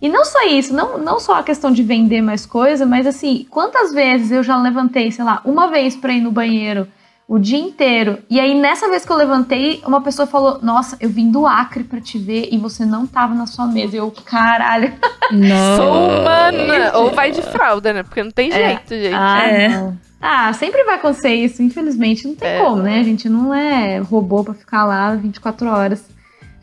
[0.00, 3.46] E não só isso, não, não só a questão de vender mais coisa, mas assim,
[3.48, 6.88] quantas vezes eu já levantei, sei lá, uma vez pra ir no banheiro
[7.34, 8.18] o dia inteiro.
[8.28, 11.82] E aí, nessa vez que eu levantei, uma pessoa falou: Nossa, eu vim do Acre
[11.82, 13.94] pra te ver e você não tava na sua mesa.
[13.96, 14.92] E eu, caralho.
[15.30, 15.76] Nossa.
[15.76, 16.92] Sou humana!
[16.98, 18.02] Ou vai de fralda, né?
[18.02, 18.66] Porque não tem É.
[18.68, 19.14] jeito, gente.
[19.14, 19.68] Ah, É.
[19.68, 19.98] não.
[20.20, 22.28] Ah, sempre vai acontecer isso, infelizmente.
[22.28, 22.58] Não tem É.
[22.60, 23.00] como, né?
[23.00, 26.04] A gente não é robô pra ficar lá 24 horas.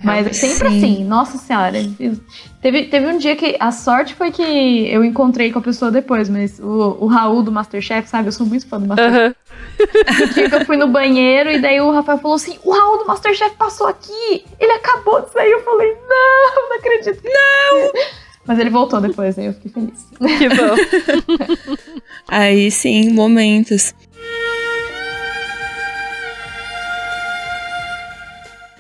[0.02, 0.78] Mas é sempre Sim.
[0.78, 1.78] assim, nossa senhora.
[2.62, 6.30] Teve, teve um dia que a sorte foi que eu encontrei com a pessoa depois,
[6.30, 8.30] mas o, o Raul do Masterchef, sabe?
[8.30, 9.18] Eu sou muito fã do Masterchef.
[9.18, 9.36] Aham.
[10.24, 13.00] O dia que eu fui no banheiro e daí o Rafael falou assim: o Raul
[13.00, 15.52] do Masterchef passou aqui, ele acabou de sair.
[15.52, 17.22] Eu falei, não, não acredito.
[17.24, 17.92] Não!
[18.48, 20.08] Mas ele voltou depois, aí eu fiquei feliz.
[20.40, 21.86] Que bom.
[22.28, 23.94] Aí sim, momentos.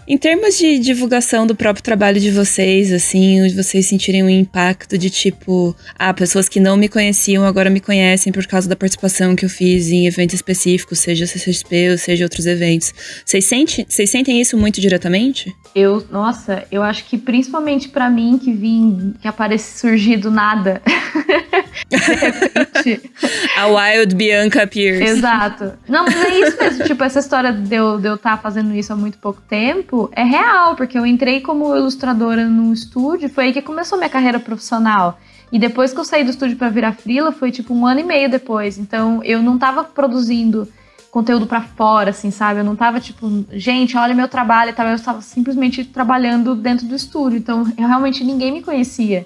[0.09, 5.07] Em termos de divulgação do próprio trabalho de vocês, assim, vocês sentirem um impacto de
[5.07, 9.45] tipo, ah, pessoas que não me conheciam agora me conhecem por causa da participação que
[9.45, 12.91] eu fiz em eventos específicos, seja CCXP ou seja outros eventos.
[13.23, 15.55] Vocês sentem, vocês sentem isso muito diretamente?
[15.75, 20.81] Eu, nossa, eu acho que principalmente pra mim que vim, que aparece surgir do nada.
[21.89, 23.11] de repente.
[23.57, 25.09] A Wild Bianca appears.
[25.09, 25.73] Exato.
[25.87, 26.85] Não, mas é isso mesmo.
[26.85, 30.09] tipo, essa história de eu estar de eu tá fazendo isso há muito pouco tempo
[30.13, 34.39] é real, porque eu entrei como ilustradora no estúdio, foi aí que começou minha carreira
[34.39, 35.19] profissional.
[35.51, 38.03] E depois que eu saí do estúdio pra virar frila, foi tipo um ano e
[38.03, 38.77] meio depois.
[38.77, 40.67] Então eu não tava produzindo
[41.09, 42.59] conteúdo pra fora, assim, sabe?
[42.59, 44.87] Eu não tava tipo, gente, olha meu trabalho e tal.
[44.87, 47.37] Eu estava simplesmente trabalhando dentro do estúdio.
[47.37, 49.25] Então eu, realmente ninguém me conhecia.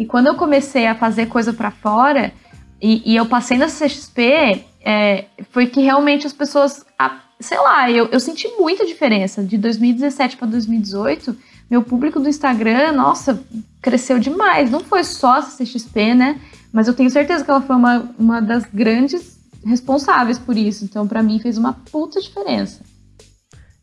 [0.00, 2.32] E quando eu comecei a fazer coisa pra fora,
[2.80, 7.90] e, e eu passei na CXP, é, foi que realmente as pessoas, a- sei lá,
[7.90, 9.42] eu, eu senti muita diferença.
[9.44, 11.36] De 2017 para 2018,
[11.70, 13.44] meu público do Instagram, nossa,
[13.82, 14.70] cresceu demais.
[14.70, 16.40] Não foi só a CXP, né?
[16.72, 20.82] Mas eu tenho certeza que ela foi uma, uma das grandes responsáveis por isso.
[20.82, 22.80] Então, para mim, fez uma puta diferença.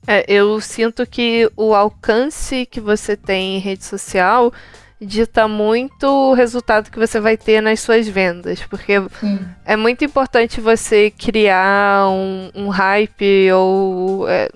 [0.08, 4.52] É, eu sinto que o alcance que você tem em rede social
[5.00, 8.62] dita muito o resultado que você vai ter nas suas vendas.
[8.64, 9.40] Porque Sim.
[9.66, 14.28] é muito importante você criar um, um hype ou.
[14.28, 14.50] É,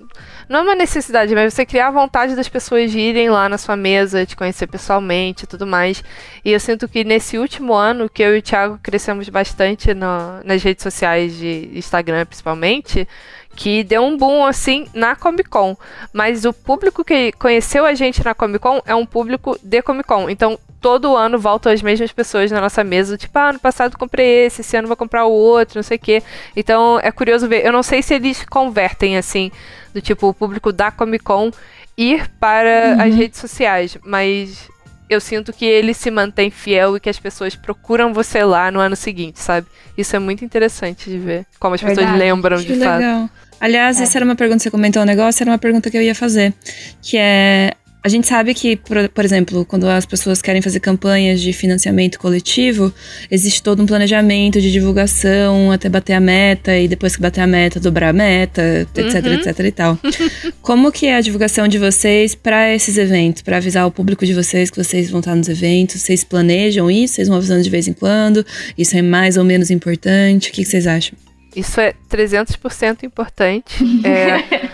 [0.48, 3.56] não é uma necessidade, mas você criar a vontade das pessoas de irem lá na
[3.56, 6.04] sua mesa, te conhecer pessoalmente e tudo mais.
[6.44, 10.42] E eu sinto que nesse último ano, que eu e o Thiago crescemos bastante no,
[10.44, 13.08] nas redes sociais de Instagram, principalmente,
[13.54, 15.76] que deu um boom assim na Comic Con.
[16.12, 20.08] Mas o público que conheceu a gente na Comic Con é um público de Comic
[20.08, 20.28] Con.
[20.30, 24.46] Então, todo ano voltam as mesmas pessoas na nossa mesa, tipo, ah, ano passado comprei
[24.46, 26.22] esse, esse ano vou comprar o outro, não sei o quê.
[26.56, 27.64] Então, é curioso ver.
[27.64, 29.50] Eu não sei se eles convertem assim,
[29.94, 31.50] do tipo, o público da Comic Con
[31.96, 33.02] ir para uhum.
[33.02, 34.70] as redes sociais, mas
[35.08, 38.80] eu sinto que ele se mantém fiel e que as pessoas procuram você lá no
[38.80, 39.66] ano seguinte, sabe?
[39.96, 41.46] Isso é muito interessante de ver.
[41.60, 42.06] Como as Verdade.
[42.06, 43.28] pessoas lembram de legal.
[43.28, 43.41] fato.
[43.62, 44.02] Aliás, é.
[44.02, 46.52] essa era uma pergunta, você comentou um negócio, era uma pergunta que eu ia fazer.
[47.00, 51.40] Que é a gente sabe que, por, por, exemplo, quando as pessoas querem fazer campanhas
[51.40, 52.92] de financiamento coletivo,
[53.30, 57.46] existe todo um planejamento de divulgação até bater a meta e depois que bater a
[57.46, 59.34] meta, dobrar a meta, etc, uhum.
[59.34, 59.98] etc e tal.
[60.60, 64.34] Como que é a divulgação de vocês para esses eventos, para avisar o público de
[64.34, 66.00] vocês que vocês vão estar nos eventos?
[66.00, 67.14] Vocês planejam isso?
[67.14, 68.44] Vocês vão avisando de vez em quando?
[68.76, 70.50] Isso é mais ou menos importante?
[70.50, 71.16] O que, que vocês acham?
[71.54, 73.84] Isso é 300% importante.
[74.06, 74.72] É...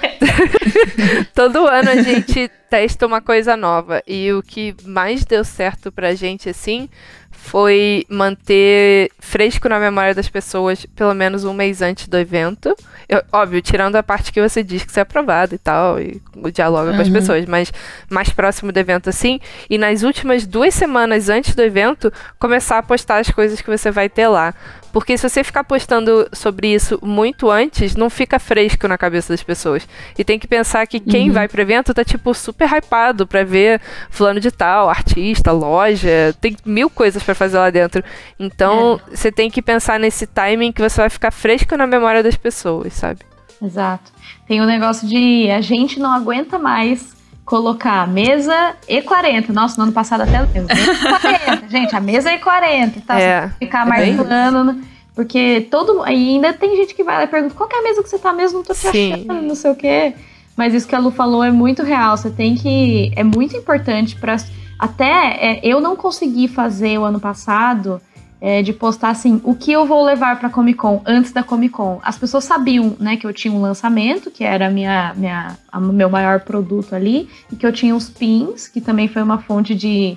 [1.34, 4.02] Todo ano a gente testa uma coisa nova.
[4.06, 6.88] E o que mais deu certo pra gente, assim,
[7.30, 12.76] foi manter fresco na memória das pessoas pelo menos um mês antes do evento.
[13.08, 16.20] Eu, óbvio, tirando a parte que você diz que você é aprovado e tal, e
[16.52, 16.96] dialoga uhum.
[16.96, 17.14] com as uhum.
[17.14, 17.72] pessoas, mas
[18.10, 19.40] mais próximo do evento assim.
[19.70, 23.90] E nas últimas duas semanas antes do evento, começar a postar as coisas que você
[23.90, 24.52] vai ter lá.
[24.98, 29.40] Porque se você ficar postando sobre isso muito antes, não fica fresco na cabeça das
[29.44, 29.86] pessoas.
[30.18, 31.34] E tem que pensar que quem uhum.
[31.34, 33.80] vai pro evento tá, tipo, super hypado pra ver
[34.10, 38.02] fulano de tal, artista, loja, tem mil coisas para fazer lá dentro.
[38.40, 39.16] Então, é.
[39.16, 42.92] você tem que pensar nesse timing que você vai ficar fresco na memória das pessoas,
[42.92, 43.20] sabe?
[43.62, 44.10] Exato.
[44.48, 47.14] Tem o um negócio de a gente não aguenta mais
[47.48, 49.54] colocar mesa e 40.
[49.54, 51.68] Nossa, no ano passado até mesa e 40.
[51.68, 53.00] gente, a mesa e 40.
[53.00, 53.18] Tá?
[53.18, 54.82] É, ficar é marcando.
[55.14, 56.02] Porque todo.
[56.02, 58.34] Ainda tem gente que vai lá e pergunta: qual é a mesa que você tá
[58.34, 58.58] mesmo?
[58.58, 59.12] Não tô te Sim.
[59.14, 60.14] achando, não sei o quê.
[60.54, 62.16] Mas isso que a Lu falou é muito real.
[62.16, 63.10] Você tem que.
[63.16, 64.36] É muito importante para.
[64.78, 65.06] Até
[65.40, 68.00] é, eu não consegui fazer o ano passado
[68.40, 71.74] é, de postar assim, o que eu vou levar pra Comic Con antes da Comic
[71.74, 72.00] Con.
[72.02, 76.08] As pessoas sabiam, né, que eu tinha um lançamento, que era minha, minha, a, meu
[76.08, 80.16] maior produto ali, e que eu tinha os pins, que também foi uma fonte de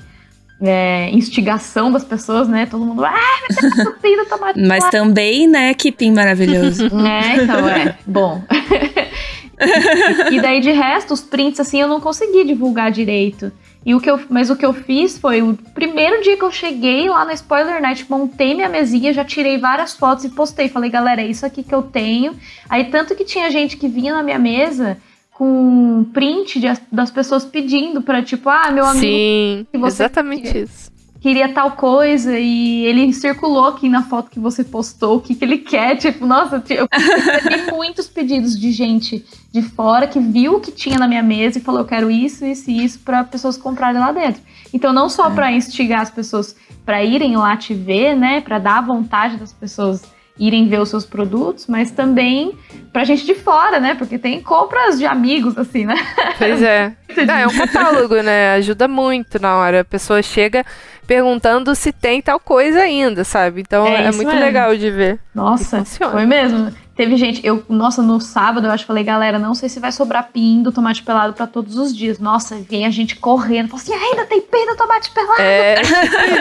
[0.62, 2.68] é, instigação das pessoas, né?
[2.68, 3.16] Todo mundo, ah,
[3.50, 4.60] mas pin do tomate.
[4.68, 6.86] Mas também, né, que pin maravilhoso.
[7.06, 7.98] é, então, é.
[8.06, 8.44] Bom.
[10.32, 13.52] e daí, de resto, os prints, assim, eu não consegui divulgar direito.
[13.84, 16.52] E o que eu, mas o que eu fiz foi o primeiro dia que eu
[16.52, 20.70] cheguei lá na Spoiler Night, montei minha mesinha, já tirei várias fotos e postei.
[20.70, 22.36] Falei, galera, é isso aqui que eu tenho.
[22.70, 24.98] Aí tanto que tinha gente que vinha na minha mesa
[25.32, 30.91] com print de, das pessoas pedindo para tipo, ah, meu amigo, Sim, exatamente isso
[31.22, 35.46] queria tal coisa e ele circulou aqui na foto que você postou o que, que
[35.46, 35.96] ele quer.
[35.96, 40.98] Tipo, nossa, eu recebi muitos pedidos de gente de fora que viu o que tinha
[40.98, 44.12] na minha mesa e falou: eu quero isso, isso e isso para pessoas comprarem lá
[44.12, 44.42] dentro.
[44.74, 45.34] Então, não só é.
[45.34, 50.02] para instigar as pessoas para irem lá te ver, né, para dar vontade das pessoas
[50.40, 52.58] irem ver os seus produtos, mas também
[52.92, 53.94] pra gente de fora, né?
[53.94, 55.94] Porque tem compras de amigos, assim, né?
[56.38, 56.96] Pois é.
[57.16, 58.54] é, é um catálogo, né?
[58.54, 59.82] Ajuda muito na hora.
[59.82, 60.66] A pessoa chega
[61.08, 63.62] perguntando se tem tal coisa ainda, sabe?
[63.62, 64.40] Então é, é muito mesmo.
[64.40, 65.20] legal de ver.
[65.34, 66.72] Nossa, foi mesmo.
[66.96, 69.92] Teve gente, eu, nossa, no sábado eu acho que falei, galera, não sei se vai
[69.92, 72.20] sobrar pin do tomate pelado para todos os dias.
[72.20, 75.42] Nossa, vem a gente correndo, falou assim, ainda tem pin do tomate pelado.
[75.42, 75.82] É.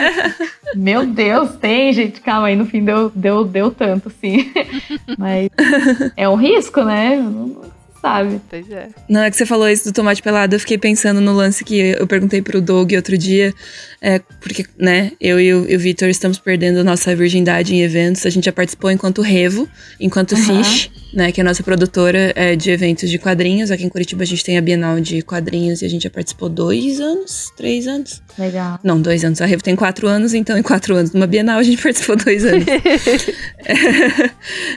[0.75, 4.51] Meu Deus, tem, gente, calma aí, no fim deu, deu, deu tanto, assim.
[5.17, 5.49] Mas
[6.15, 7.17] é um risco, né?
[8.01, 8.41] sabe?
[8.49, 8.89] Pois é.
[9.07, 11.95] Não, é que você falou isso do tomate pelado, eu fiquei pensando no lance que
[11.97, 13.53] eu perguntei pro Doug outro dia,
[14.03, 18.31] é, porque, né, eu e o, o Vitor estamos perdendo nossa virgindade em eventos, a
[18.31, 20.63] gente já participou enquanto Revo, enquanto uhum.
[20.63, 24.23] Fish, né, que é a nossa produtora é, de eventos de quadrinhos, aqui em Curitiba
[24.23, 27.85] a gente tem a Bienal de quadrinhos e a gente já participou dois anos, três
[27.85, 28.23] anos.
[28.39, 28.79] Legal.
[28.83, 31.63] Não, dois anos, a Revo tem quatro anos, então em quatro anos numa Bienal a
[31.63, 32.65] gente participou dois anos.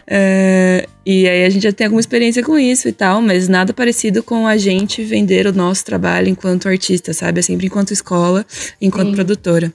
[0.06, 3.74] é, E aí a gente já tem alguma experiência com isso e tal, mas nada
[3.74, 7.40] parecido com a gente vender o nosso trabalho enquanto artista, sabe?
[7.40, 8.44] É sempre enquanto escola,
[8.80, 9.13] enquanto Sim.
[9.14, 9.72] Produtora.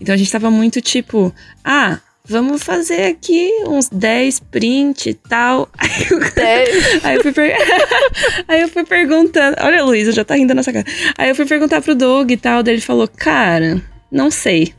[0.00, 5.68] Então a gente tava muito tipo, ah, vamos fazer aqui uns 10 print e tal.
[5.78, 6.18] Aí eu,
[7.04, 7.56] aí eu, fui, per...
[8.48, 9.56] aí eu fui perguntando.
[9.60, 10.84] Olha, Luísa, já tá rindo nessa cara.
[11.16, 14.74] Aí eu fui perguntar pro Doug e tal, daí ele falou, cara, não sei.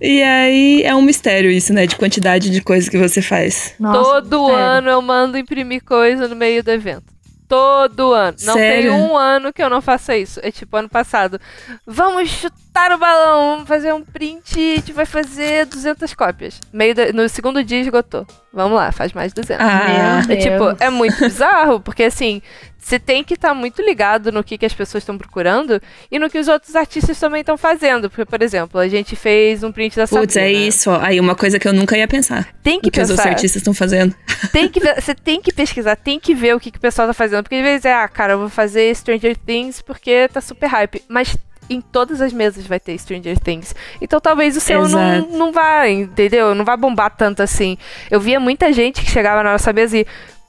[0.00, 1.86] e aí é um mistério isso, né?
[1.86, 3.74] De quantidade de coisas que você faz.
[3.78, 7.15] Nossa, Todo ano eu mando imprimir coisa no meio do evento.
[7.48, 8.36] Todo ano.
[8.42, 8.92] Não Sério?
[8.92, 10.40] tem um ano que eu não faça isso.
[10.42, 11.40] É tipo ano passado.
[11.86, 16.60] Vamos chutar o balão, vamos fazer um print e a gente vai fazer 200 cópias.
[16.72, 18.26] Meio no segundo dia esgotou.
[18.52, 19.64] Vamos lá, faz mais 200.
[19.64, 22.40] Ah, é tipo, é muito bizarro, porque assim,
[22.86, 26.18] você tem que estar tá muito ligado no que, que as pessoas estão procurando e
[26.20, 28.08] no que os outros artistas também estão fazendo.
[28.08, 30.90] Porque, por exemplo, a gente fez um print da Putz, é isso.
[30.92, 32.48] Aí uma coisa que eu nunca ia pensar.
[32.62, 33.02] Tem que o que pensar.
[33.02, 34.14] os outros artistas estão fazendo.
[34.52, 37.14] Tem que você tem que pesquisar, tem que ver o que, que o pessoal tá
[37.14, 37.42] fazendo.
[37.42, 41.02] Porque às vezes é, ah, cara, eu vou fazer Stranger Things porque tá super hype.
[41.08, 41.36] Mas
[41.68, 43.74] em todas as mesas vai ter Stranger Things.
[44.00, 46.54] Então talvez o seu não, não vai, entendeu?
[46.54, 47.76] Não vai bombar tanto assim.
[48.10, 50.06] Eu via muita gente que chegava na nossa mesa e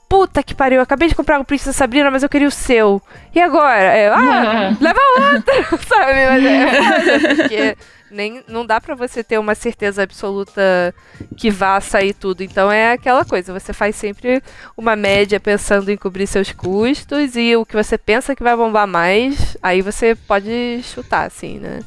[0.08, 2.52] puta que pariu, eu acabei de comprar o Príncipe da Sabrina, mas eu queria o
[2.52, 3.02] seu.
[3.34, 3.78] E agora?
[3.78, 5.00] É, ah, leva
[5.34, 6.26] outro, sabe?
[6.26, 7.76] Mas é, porque
[8.10, 10.94] nem, não dá para você ter uma certeza absoluta
[11.36, 12.42] que vá sair tudo.
[12.42, 14.42] Então é aquela coisa, você faz sempre
[14.76, 18.86] uma média pensando em cobrir seus custos e o que você pensa que vai bombar
[18.86, 21.80] mais, aí você pode chutar, assim, né?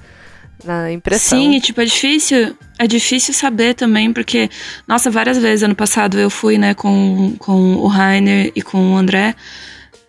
[0.63, 1.39] Na impressão.
[1.39, 4.49] Sim, e tipo, é difícil, é difícil saber também, porque,
[4.87, 8.97] nossa, várias vezes ano passado eu fui, né, com, com o Rainer e com o
[8.97, 9.35] André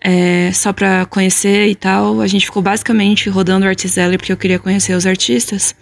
[0.04, 2.20] é, só pra conhecer e tal.
[2.20, 5.74] A gente ficou basicamente rodando o Artiseller porque eu queria conhecer os artistas.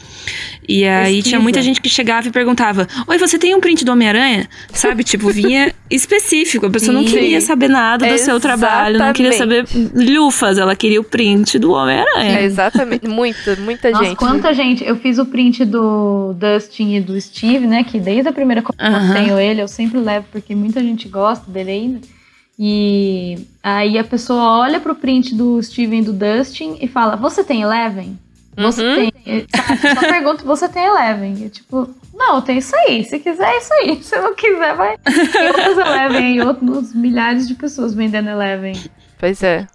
[0.68, 1.28] E aí Pesquisa.
[1.28, 4.46] tinha muita gente que chegava e perguntava: Oi, você tem um print do Homem-Aranha?
[4.72, 5.02] Sabe?
[5.02, 6.66] tipo, vinha específico.
[6.66, 7.02] A pessoa Sim.
[7.02, 11.58] não queria saber nada do seu trabalho, não queria saber lufas, ela queria o print
[11.58, 12.40] do Homem-Aranha.
[12.40, 13.08] É, exatamente.
[13.08, 14.16] Muita, muita Nossa, gente.
[14.16, 14.84] Quanta gente.
[14.84, 17.82] Eu fiz o print do Dustin e do Steve, né?
[17.82, 21.50] Que desde a primeira que eu tenho ele, eu sempre levo, porque muita gente gosta
[21.50, 22.19] dele ainda.
[22.62, 27.42] E aí a pessoa olha pro print do Steven e do Dustin e fala: Você
[27.42, 28.18] tem Eleven?
[28.54, 29.10] Você uhum.
[29.10, 29.46] tem.
[29.48, 29.94] Sabe?
[29.94, 31.46] Só pergunta: Você tem Eleven?
[31.46, 33.02] E tipo, não, tem isso aí.
[33.02, 34.02] Se quiser, é isso aí.
[34.02, 34.98] Se não quiser, vai.
[34.98, 38.78] Tem outros Eleven e outros milhares de pessoas vendendo Eleven.
[39.18, 39.66] Pois é.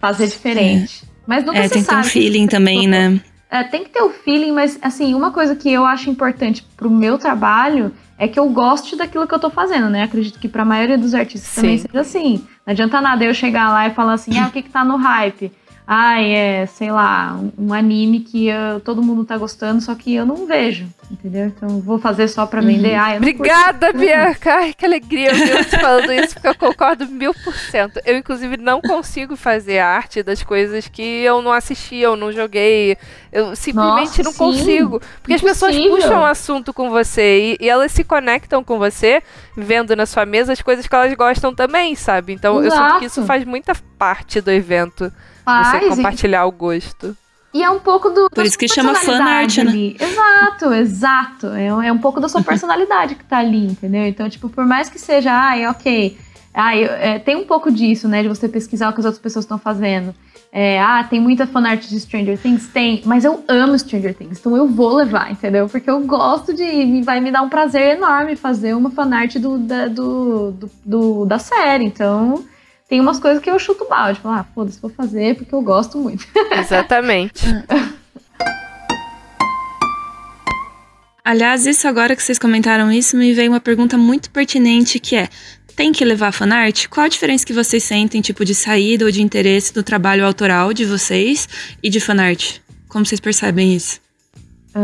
[0.00, 1.02] Fazer diferente.
[1.26, 3.20] Mas nunca é, se tem que ter um feeling também, né?
[3.50, 6.88] É, tem que ter o feeling, mas assim, uma coisa que eu acho importante pro
[6.88, 10.04] meu trabalho é que eu goste daquilo que eu tô fazendo, né?
[10.04, 11.60] Acredito que pra maioria dos artistas Sim.
[11.60, 12.46] também seja assim.
[12.64, 14.94] Não adianta nada eu chegar lá e falar assim, ah, o que que tá no
[14.94, 15.50] hype?
[15.94, 20.24] Ai, é, sei lá, um, anime que eu, todo mundo tá gostando, só que eu
[20.24, 21.44] não vejo, entendeu?
[21.48, 22.98] Então vou fazer só pra vender.
[22.98, 23.16] Uhum.
[23.18, 23.92] Obrigada.
[23.92, 24.54] Bianca!
[24.54, 28.00] Ai, que alegria ouvir você falando isso, porque eu concordo mil por cento.
[28.06, 32.96] Eu, inclusive, não consigo fazer arte das coisas que eu não assisti, eu não joguei.
[33.30, 34.38] Eu simplesmente Nossa, não sim.
[34.38, 35.00] consigo.
[35.20, 35.34] Porque Impossível.
[35.34, 39.22] as pessoas puxam assunto com você e, e, elas se conectam com você,
[39.54, 42.32] vendo na sua mesa as coisas que elas gostam também, sabe?
[42.32, 42.82] Então Exato.
[42.82, 45.12] eu sinto que isso faz muita parte do evento.
[45.44, 46.48] Faz, você compartilhar e...
[46.48, 47.16] o gosto.
[47.54, 48.30] E é um pouco do.
[48.30, 49.94] Por isso que chama fanart, né?
[50.00, 51.46] Exato, exato.
[51.48, 54.06] É, é um pouco da sua personalidade que tá ali, entendeu?
[54.06, 56.16] Então, tipo, por mais que seja, ai, ok.
[56.54, 58.22] Ai, é, tem um pouco disso, né?
[58.22, 60.14] De você pesquisar o que as outras pessoas estão fazendo.
[60.50, 62.68] É, ah, tem muita fanart de Stranger Things?
[62.68, 65.66] Tem, mas eu amo Stranger Things, então eu vou levar, entendeu?
[65.66, 67.02] Porque eu gosto de.
[67.02, 71.38] Vai me dar um prazer enorme fazer uma fanart do, da, do, do, do da
[71.38, 71.84] série.
[71.84, 72.44] Então,
[72.92, 74.16] tem umas coisas que eu chuto balde.
[74.16, 76.26] Tipo, ah, foda-se, vou fazer porque eu gosto muito.
[76.52, 77.42] Exatamente.
[81.24, 85.30] Aliás, isso agora que vocês comentaram isso, me veio uma pergunta muito pertinente que é:
[85.74, 86.86] tem que levar fanart?
[86.88, 90.74] Qual a diferença que vocês sentem, tipo, de saída ou de interesse do trabalho autoral
[90.74, 91.48] de vocês
[91.82, 92.58] e de fanart?
[92.90, 94.02] Como vocês percebem isso?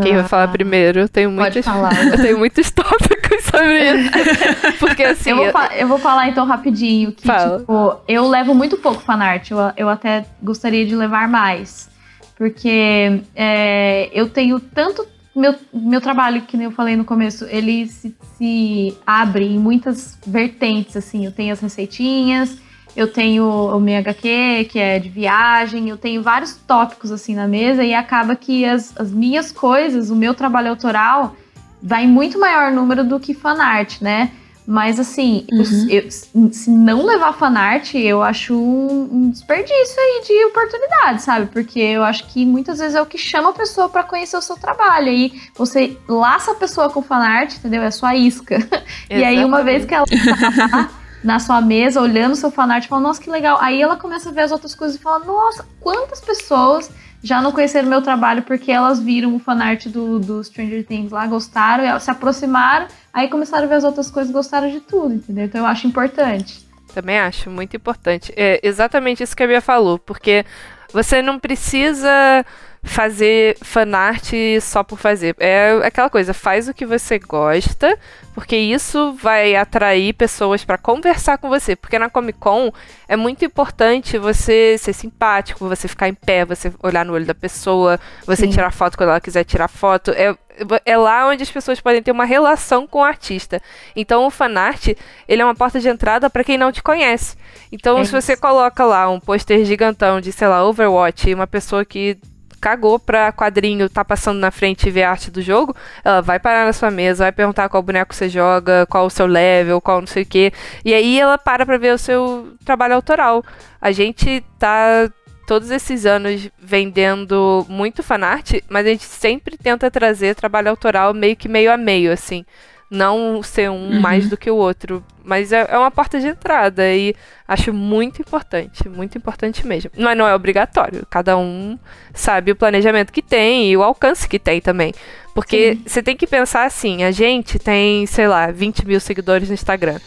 [0.02, 1.00] Quem vai falar ah, primeiro?
[1.00, 1.66] Eu tenho muitos,
[2.12, 3.17] eu tenho muitos tópicos
[3.58, 4.10] sobre isso.
[4.78, 5.30] Porque assim.
[5.30, 5.70] Eu vou, eu...
[5.78, 7.58] eu vou falar então rapidinho que, Fala.
[7.58, 9.50] tipo, eu levo muito pouco fanart.
[9.50, 11.88] Eu, eu até gostaria de levar mais.
[12.36, 15.06] Porque é, eu tenho tanto.
[15.34, 20.96] Meu, meu trabalho, que eu falei no começo, ele se, se abre em muitas vertentes,
[20.96, 21.24] assim.
[21.24, 22.58] Eu tenho as receitinhas,
[22.96, 27.46] eu tenho o meu HQ, que é de viagem, eu tenho vários tópicos assim na
[27.46, 31.36] mesa e acaba que as, as minhas coisas, o meu trabalho autoral,
[31.82, 34.30] vai em muito maior número do que fanart, né?
[34.70, 35.86] Mas assim, uhum.
[35.88, 41.46] eu, eu, se não levar fanart, eu acho um, um, desperdício aí de oportunidade, sabe?
[41.46, 44.42] Porque eu acho que muitas vezes é o que chama a pessoa para conhecer o
[44.42, 45.08] seu trabalho.
[45.08, 47.80] Aí você laça a pessoa com fanart, entendeu?
[47.80, 48.58] É a sua isca.
[49.08, 50.90] e aí, uma vez que ela tá
[51.24, 53.56] na sua mesa, olhando o seu fanart, fala, nossa, que legal.
[53.62, 56.90] Aí ela começa a ver as outras coisas e fala, nossa, quantas pessoas
[57.22, 61.26] já não conheceram meu trabalho porque elas viram o fanart do, do Stranger Things lá,
[61.26, 65.44] gostaram, se aproximaram, aí começaram a ver as outras coisas gostaram de tudo, entendeu?
[65.44, 66.66] Então eu acho importante.
[66.94, 68.32] Também acho muito importante.
[68.36, 70.44] É exatamente isso que a Bia falou, porque
[70.92, 72.44] você não precisa
[72.82, 75.34] fazer fanart só por fazer.
[75.38, 77.98] É aquela coisa, faz o que você gosta,
[78.34, 81.74] porque isso vai atrair pessoas para conversar com você.
[81.74, 82.72] Porque na Comic Con
[83.08, 87.34] é muito importante você ser simpático, você ficar em pé, você olhar no olho da
[87.34, 88.50] pessoa, você Sim.
[88.50, 90.12] tirar foto quando ela quiser tirar foto.
[90.12, 90.36] É,
[90.84, 93.60] é lá onde as pessoas podem ter uma relação com o artista.
[93.94, 94.88] Então o fanart,
[95.26, 97.36] ele é uma porta de entrada para quem não te conhece.
[97.72, 101.84] Então é se você coloca lá um pôster gigantão de, sei lá, Overwatch uma pessoa
[101.84, 102.18] que
[102.60, 106.38] cagou pra quadrinho, tá passando na frente e ver a arte do jogo, ela vai
[106.38, 110.00] parar na sua mesa, vai perguntar qual boneco você joga, qual o seu level, qual
[110.00, 110.52] não sei o quê.
[110.84, 113.44] E aí ela para pra ver o seu trabalho autoral.
[113.80, 115.10] A gente tá
[115.46, 121.36] todos esses anos vendendo muito fanart, mas a gente sempre tenta trazer trabalho autoral meio
[121.36, 122.44] que meio a meio, assim
[122.90, 124.00] não ser um uhum.
[124.00, 125.04] mais do que o outro.
[125.22, 127.14] Mas é, é, uma porta de entrada e
[127.46, 129.90] acho muito importante, muito importante mesmo.
[129.96, 131.78] Mas não é obrigatório, cada um
[132.14, 134.94] sabe o planejamento que tem e o alcance que tem também.
[135.34, 139.54] Porque você tem que pensar assim: a gente tem, sei lá, 20 mil seguidores no
[139.54, 140.00] Instagram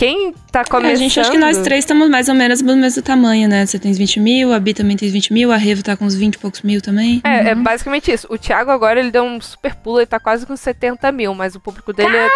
[0.00, 0.92] quem tá começando.
[0.92, 3.66] É, a gente acha que nós três estamos mais ou menos do mesmo tamanho, né?
[3.66, 6.14] Você tem 20 mil, a Bi também tem 20 mil, a Revo tá com uns
[6.14, 7.20] 20 e poucos mil também.
[7.22, 7.48] É, é uhum.
[7.48, 8.26] é basicamente isso.
[8.30, 11.54] O Thiago agora ele deu um super pulo, ele tá quase com 70 mil, mas
[11.54, 12.28] o público dele é-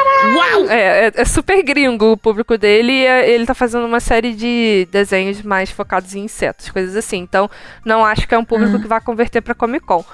[0.69, 1.07] é.
[1.07, 4.87] É, é, super gringo o público dele e é, ele tá fazendo uma série de
[4.93, 7.17] desenhos mais focados em insetos, coisas assim.
[7.17, 7.49] Então,
[7.83, 8.83] não acho que é um público uhum.
[8.83, 10.05] que vai converter pra Comic Con.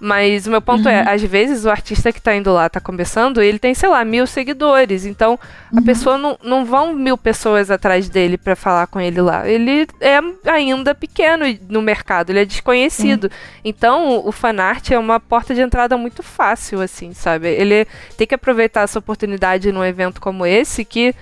[0.00, 1.08] Mas o meu ponto é, uhum.
[1.08, 4.04] é, às vezes o artista que tá indo lá, tá começando, ele tem, sei lá,
[4.04, 5.04] mil seguidores.
[5.04, 5.38] Então,
[5.72, 5.80] uhum.
[5.80, 9.48] a pessoa não, não vão mil pessoas atrás dele para falar com ele lá.
[9.48, 13.24] Ele é ainda pequeno no mercado, ele é desconhecido.
[13.24, 13.30] Uhum.
[13.64, 17.48] Então, o fanart é uma porta de entrada muito fácil, assim, sabe?
[17.48, 17.84] Ele
[18.16, 21.12] tem que aproveitar essa oportunidade num evento como esse, que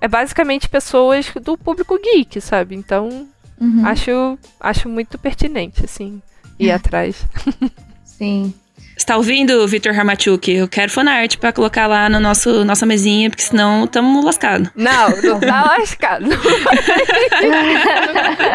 [0.00, 2.74] é basicamente pessoas do público geek, sabe?
[2.74, 3.28] Então,
[3.60, 3.86] uhum.
[3.86, 6.22] acho, acho muito pertinente, assim,
[6.58, 7.26] ir atrás.
[8.22, 8.54] Sim.
[8.96, 10.48] Está ouvindo, Vitor Ramachuk?
[10.48, 14.70] Eu quero fanart pra colocar lá no nosso nossa mesinha, porque senão estamos lascados.
[14.76, 16.26] Não, não tá lascado.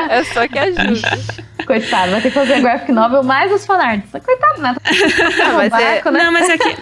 [0.09, 1.20] é só que ajuda.
[1.68, 4.09] Coitado, vai ter que fazer graphic novel mais os fanarts.
[4.09, 4.74] Coitado, né?
[5.38, 6.01] Não, mas é...
[6.11, 6.24] né?
[6.24, 6.78] Não, mas é que...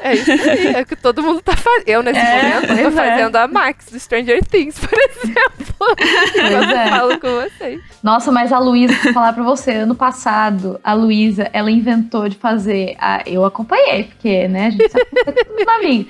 [0.00, 1.86] É isso aí, é que todo mundo tá fazendo.
[1.86, 2.90] Eu, nesse é, momento, tô é.
[2.90, 5.74] fazendo a Max do Stranger Things, por exemplo.
[5.78, 6.86] Quando é.
[6.86, 7.80] eu falo com vocês.
[8.02, 12.36] Nossa, mas a Luísa, vou falar pra você, ano passado, a Luísa, ela inventou de
[12.36, 12.96] fazer.
[12.98, 16.06] A, eu acompanhei, porque, né, a gente sabe que é tudo na minha.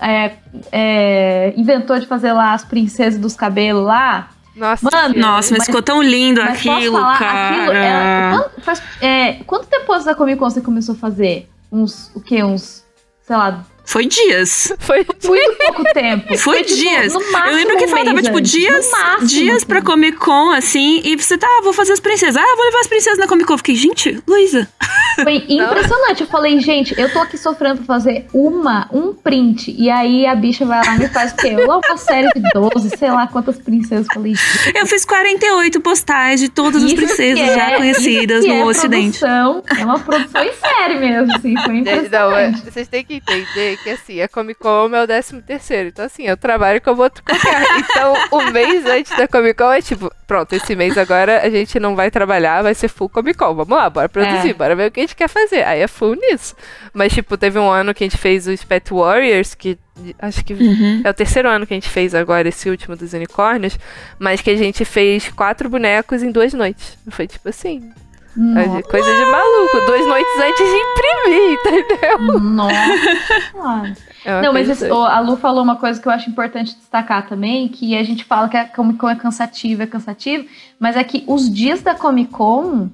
[0.00, 0.32] É,
[0.72, 4.28] é, inventou de fazer lá as princesas dos cabelos lá.
[4.60, 7.48] Nossa, Mano, nossa, mas, mas, ficou tão lindo aquilo, falar, cara.
[7.48, 11.48] Aquilo, ela, faz, é, quanto tempo antes da Comic Con você começou a fazer?
[11.72, 12.44] Uns, o quê?
[12.44, 12.84] Uns,
[13.22, 14.72] sei lá, foi dias.
[14.78, 16.26] Foi muito pouco tempo.
[16.28, 17.12] Foi, foi tipo, dias.
[17.12, 19.66] Tipo, eu lembro que faltava, tipo, dias, máximo, dias assim.
[19.66, 22.36] pra Comic Con, assim, e você tá, ah, vou fazer as princesas.
[22.36, 23.56] Ah, vou levar as princesas na Comic Con.
[23.58, 24.68] fiquei, gente, Luísa.
[25.22, 26.22] Foi impressionante.
[26.22, 29.74] Eu falei, gente, eu tô aqui sofrendo pra fazer uma, um print.
[29.76, 31.56] E aí a bicha vai lá e me faz o quê?
[31.56, 34.06] Uma série de 12, sei lá quantas princesas.
[34.08, 34.78] Eu falei, gente.
[34.78, 39.18] Eu fiz 48 postais de todas as princesas é, já conhecidas no é Ocidente.
[39.18, 41.56] Produção, é uma produção em série mesmo, assim.
[41.56, 42.10] Foi impressionante.
[42.10, 45.88] Não, é, vocês têm que entender que assim, a Comic Con é o décimo terceiro.
[45.88, 47.60] Então, assim, eu trabalho como outro qualquer.
[47.90, 51.78] Então, o mês antes da Comic Con é tipo, pronto, esse mês agora a gente
[51.80, 53.54] não vai trabalhar, vai ser full Comic Con.
[53.54, 54.54] Vamos lá, bora produzir, é.
[54.54, 55.64] bora ver o que a gente quer fazer.
[55.64, 56.54] Aí é full nisso.
[56.92, 59.78] Mas, tipo, teve um ano que a gente fez os Pet Warriors, que
[60.18, 61.02] acho que uhum.
[61.04, 63.78] é o terceiro ano que a gente fez agora, esse último dos unicórnios,
[64.18, 66.96] mas que a gente fez quatro bonecos em duas noites.
[67.10, 67.92] Foi tipo assim,
[68.36, 68.82] nossa.
[68.82, 69.86] Coisa de maluco.
[69.86, 71.58] Duas noites antes de imprimir,
[71.88, 72.40] entendeu?
[72.40, 74.02] Nossa.
[74.24, 77.68] É não, mas esse, a Lu falou uma coisa que eu acho importante destacar também,
[77.68, 80.46] que a gente fala que a Comic Con é cansativa, é cansativo,
[80.78, 82.90] mas é que os dias da Comic Con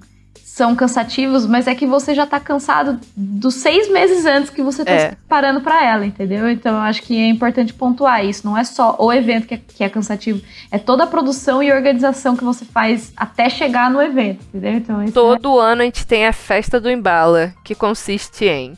[0.56, 4.86] são cansativos, mas é que você já tá cansado dos seis meses antes que você
[4.86, 4.98] tá é.
[5.10, 6.48] se preparando para ela, entendeu?
[6.48, 8.46] Então eu acho que é importante pontuar isso.
[8.46, 10.40] Não é só o evento que é, que é, cansativo,
[10.70, 14.72] é toda a produção e organização que você faz até chegar no evento, entendeu?
[14.72, 15.72] Então, Todo é...
[15.72, 18.72] ano a gente tem a festa do Embala, que consiste em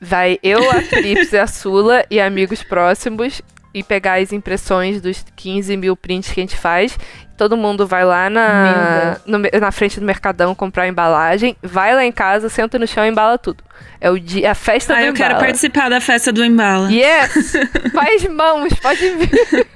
[0.00, 3.40] vai eu, a Trips e a Sula e amigos próximos
[3.72, 6.98] e pegar as impressões dos 15 mil prints que a gente faz.
[7.36, 12.12] Todo mundo vai lá na, no, na frente do Mercadão comprar embalagem, vai lá em
[12.12, 13.64] casa, senta no chão e embala tudo.
[13.98, 16.92] É o dia, a festa ah, do eu quero participar da festa do embala.
[16.92, 17.52] Yes!
[17.94, 19.66] Faz mãos, pode vir.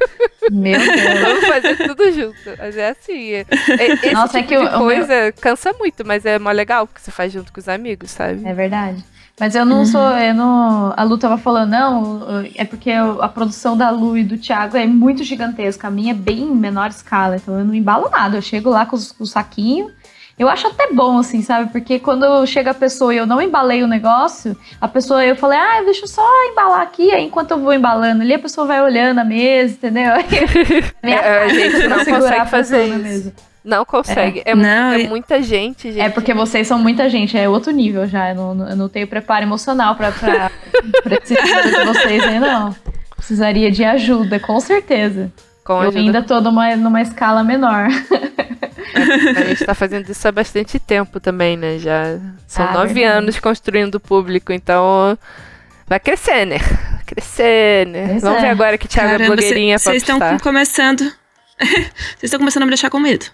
[0.51, 1.21] Meu Deus.
[1.23, 2.37] Vamos fazer tudo junto.
[2.59, 3.33] Mas é assim.
[3.33, 3.47] É,
[3.79, 6.51] é, esse Nossa, tipo é que de o- o coisa cansa muito, mas é mó
[6.51, 8.47] legal, porque você faz junto com os amigos, sabe?
[8.47, 9.03] É verdade.
[9.41, 10.95] Mas eu não sou, eu não.
[10.97, 12.23] A Lu tava falando, não,
[12.55, 15.89] é porque a produção da Lu e do Thiago é muito gigantesca.
[15.89, 18.37] A minha é bem menor escala, então eu não embalo nada.
[18.37, 19.91] Eu chego lá com, os- com o saquinho.
[20.37, 21.71] Eu acho até bom, assim, sabe?
[21.71, 25.59] Porque quando chega a pessoa e eu não embalei o negócio, a pessoa, eu falei,
[25.59, 27.11] ah, deixa eu só embalar aqui.
[27.13, 30.13] Aí enquanto eu vou embalando ali, a pessoa vai olhando a mesa, entendeu?
[31.03, 32.99] É, a gente não consegue a fazer isso.
[32.99, 33.33] mesa.
[33.65, 34.43] Não consegue.
[34.45, 36.01] É, Não, mu- é muita gente, gente.
[36.01, 38.31] É porque vocês são muita gente, é outro nível já.
[38.31, 40.51] Eu não, eu não tenho preparo emocional pra, pra,
[41.03, 42.77] pra de vocês aí, não.
[43.17, 45.33] Precisaria de ajuda, com certeza.
[45.65, 45.99] Com eu ajuda.
[45.99, 47.89] ainda tô numa, numa escala menor.
[49.37, 51.79] A gente tá fazendo isso há bastante tempo também, né?
[51.79, 53.19] Já são Ah, nove verdade.
[53.19, 55.17] anos construindo o público, então
[55.87, 56.59] vai crescer, né?
[56.59, 58.09] Vai crescer, né?
[58.11, 58.43] Pois Vamos é.
[58.43, 61.01] ver agora que Thiago é Caramba, blogueirinha pra vocês estão começando.
[61.57, 63.27] Vocês estão começando a me deixar com medo.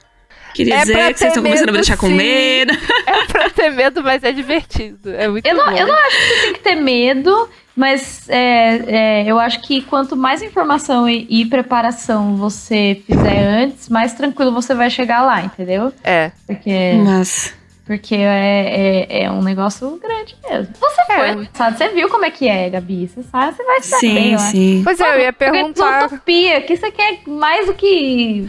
[0.55, 2.15] Queria É dizer que vocês estão começando a me deixar com sim.
[2.15, 2.73] medo.
[3.07, 5.11] É pra ter medo, mas é divertido.
[5.15, 5.73] É muito Eu não, bom.
[5.77, 9.81] eu não acho que você tem que ter medo, mas é, é, eu acho que
[9.83, 15.43] quanto mais informação e, e preparação você fizer antes, mais tranquilo você vai chegar lá,
[15.43, 15.93] entendeu?
[16.05, 16.31] É.
[16.47, 17.55] Porque, Mas.
[17.91, 20.72] Porque é, é, é um negócio grande mesmo.
[20.78, 21.32] Você É.
[21.34, 21.76] foi, sabe?
[21.76, 23.09] Você viu como é que é, Gabi?
[23.09, 24.80] Você sabe, você vai bem, Sim, sim.
[24.84, 26.07] Pois é, eu ia perguntar.
[26.07, 28.49] Utopia, que você quer mais do que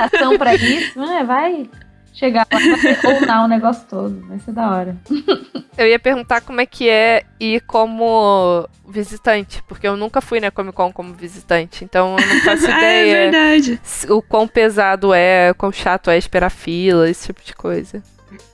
[0.00, 1.22] ação pra isso, né?
[1.22, 1.68] Vai
[2.14, 4.26] chegar lá vai ownar o negócio todo.
[4.26, 4.96] Vai ser da hora.
[5.76, 10.50] Eu ia perguntar como é que é ir como visitante, porque eu nunca fui na
[10.50, 13.80] Comic Con como visitante, então eu não faço Ah, é ideia verdade.
[13.82, 18.02] se- o quão pesado é, quão chato é esperar fila, esse tipo de coisa.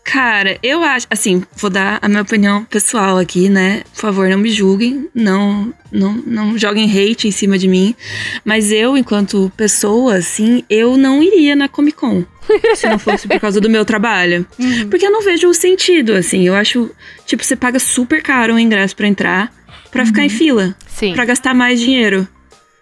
[0.04, 1.06] Cara, eu acho.
[1.10, 3.82] Assim, vou dar a minha opinião pessoal aqui, né?
[3.94, 5.08] Por favor, não me julguem.
[5.14, 7.94] Não, não, não joguem hate em cima de mim.
[8.44, 12.24] Mas eu, enquanto pessoa, assim, eu não iria na Comic Con.
[12.76, 14.46] Se não fosse por causa do meu trabalho.
[14.90, 16.46] Porque eu não vejo o sentido, assim.
[16.46, 16.90] Eu acho.
[17.26, 19.52] Tipo, você paga super caro o ingresso pra entrar,
[19.90, 20.76] pra ficar em fila.
[20.86, 22.28] Sim, Pra gastar mais dinheiro.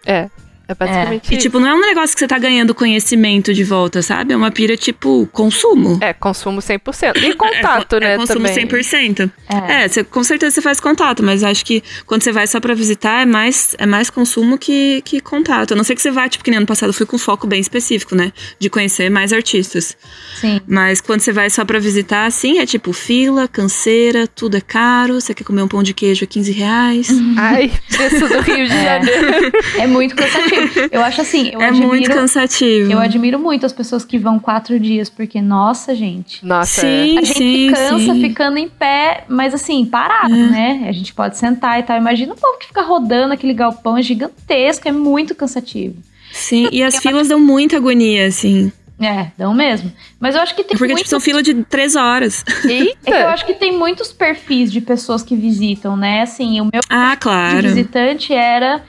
[0.05, 0.29] é.
[0.67, 1.41] É basicamente E, isso.
[1.41, 4.33] tipo, não é um negócio que você tá ganhando conhecimento de volta, sabe?
[4.33, 5.97] É uma pira, tipo, consumo.
[6.01, 7.17] É, consumo 100%.
[7.21, 8.65] E contato, é, né, É consumo também.
[8.67, 9.29] 100%.
[9.67, 9.83] É.
[9.83, 12.73] É, você, com certeza você faz contato, mas acho que quando você vai só pra
[12.73, 15.73] visitar, é mais, é mais consumo que, que contato.
[15.73, 17.45] A não ser que você vá, tipo, que nem ano passado eu fui com foco
[17.45, 18.31] bem específico, né?
[18.57, 19.97] De conhecer mais artistas.
[20.39, 20.61] Sim.
[20.65, 25.19] Mas quando você vai só pra visitar, assim, é tipo fila, canseira, tudo é caro.
[25.19, 27.09] Você quer comer um pão de queijo a 15 reais.
[27.37, 28.83] Ai, preço do Rio de É.
[28.83, 29.51] Janeiro.
[29.77, 30.52] É muito cansativo.
[30.91, 31.87] Eu acho assim, eu é admiro.
[31.87, 32.91] muito cansativo.
[32.91, 36.45] Eu admiro muito as pessoas que vão quatro dias, porque, nossa, gente.
[36.45, 38.21] Nossa, Sim, A gente sim, cansa sim.
[38.21, 40.85] ficando em pé, mas assim, parado, né?
[40.87, 41.97] A gente pode sentar e tal.
[41.97, 45.95] Imagina o povo que fica rodando aquele galpão, é gigantesco, é muito cansativo.
[46.31, 48.71] Sim, e as filas dão muita agonia, assim.
[48.99, 49.91] É, dão mesmo.
[50.19, 50.99] Mas eu acho que tem Porque, muito...
[51.03, 52.43] tipo, são fila de três horas.
[52.47, 53.27] É que eu Eita!
[53.29, 56.21] acho que tem muitos perfis de pessoas que visitam, né?
[56.21, 57.61] Assim, o meu Ah, de claro.
[57.63, 58.81] visitante era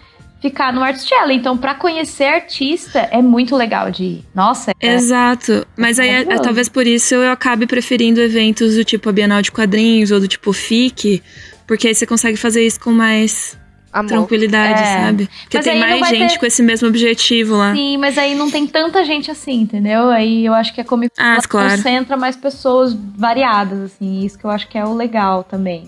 [0.44, 1.38] ficar no Artist Alley.
[1.38, 4.24] Então, pra conhecer artista, é muito legal de ir.
[4.34, 5.66] Nossa, é, Exato.
[5.76, 9.40] Mas aí, é- é, talvez por isso eu acabe preferindo eventos do tipo a Bienal
[9.40, 11.22] de Quadrinhos ou do tipo FIC,
[11.66, 13.56] porque aí você consegue fazer isso com mais
[13.90, 14.08] Amor.
[14.08, 15.00] tranquilidade, É.
[15.06, 15.30] sabe?
[15.44, 17.72] Porque Mas tem mais gente ter- com esse mesmo objetivo lá.
[17.74, 20.10] Sim, mas aí não tem tanta gente assim, entendeu?
[20.10, 21.70] Aí eu acho que a Comic Con Ah, claro.
[21.76, 24.24] concentra mais pessoas variadas, assim.
[24.26, 25.84] Isso que eu acho que é o legal também.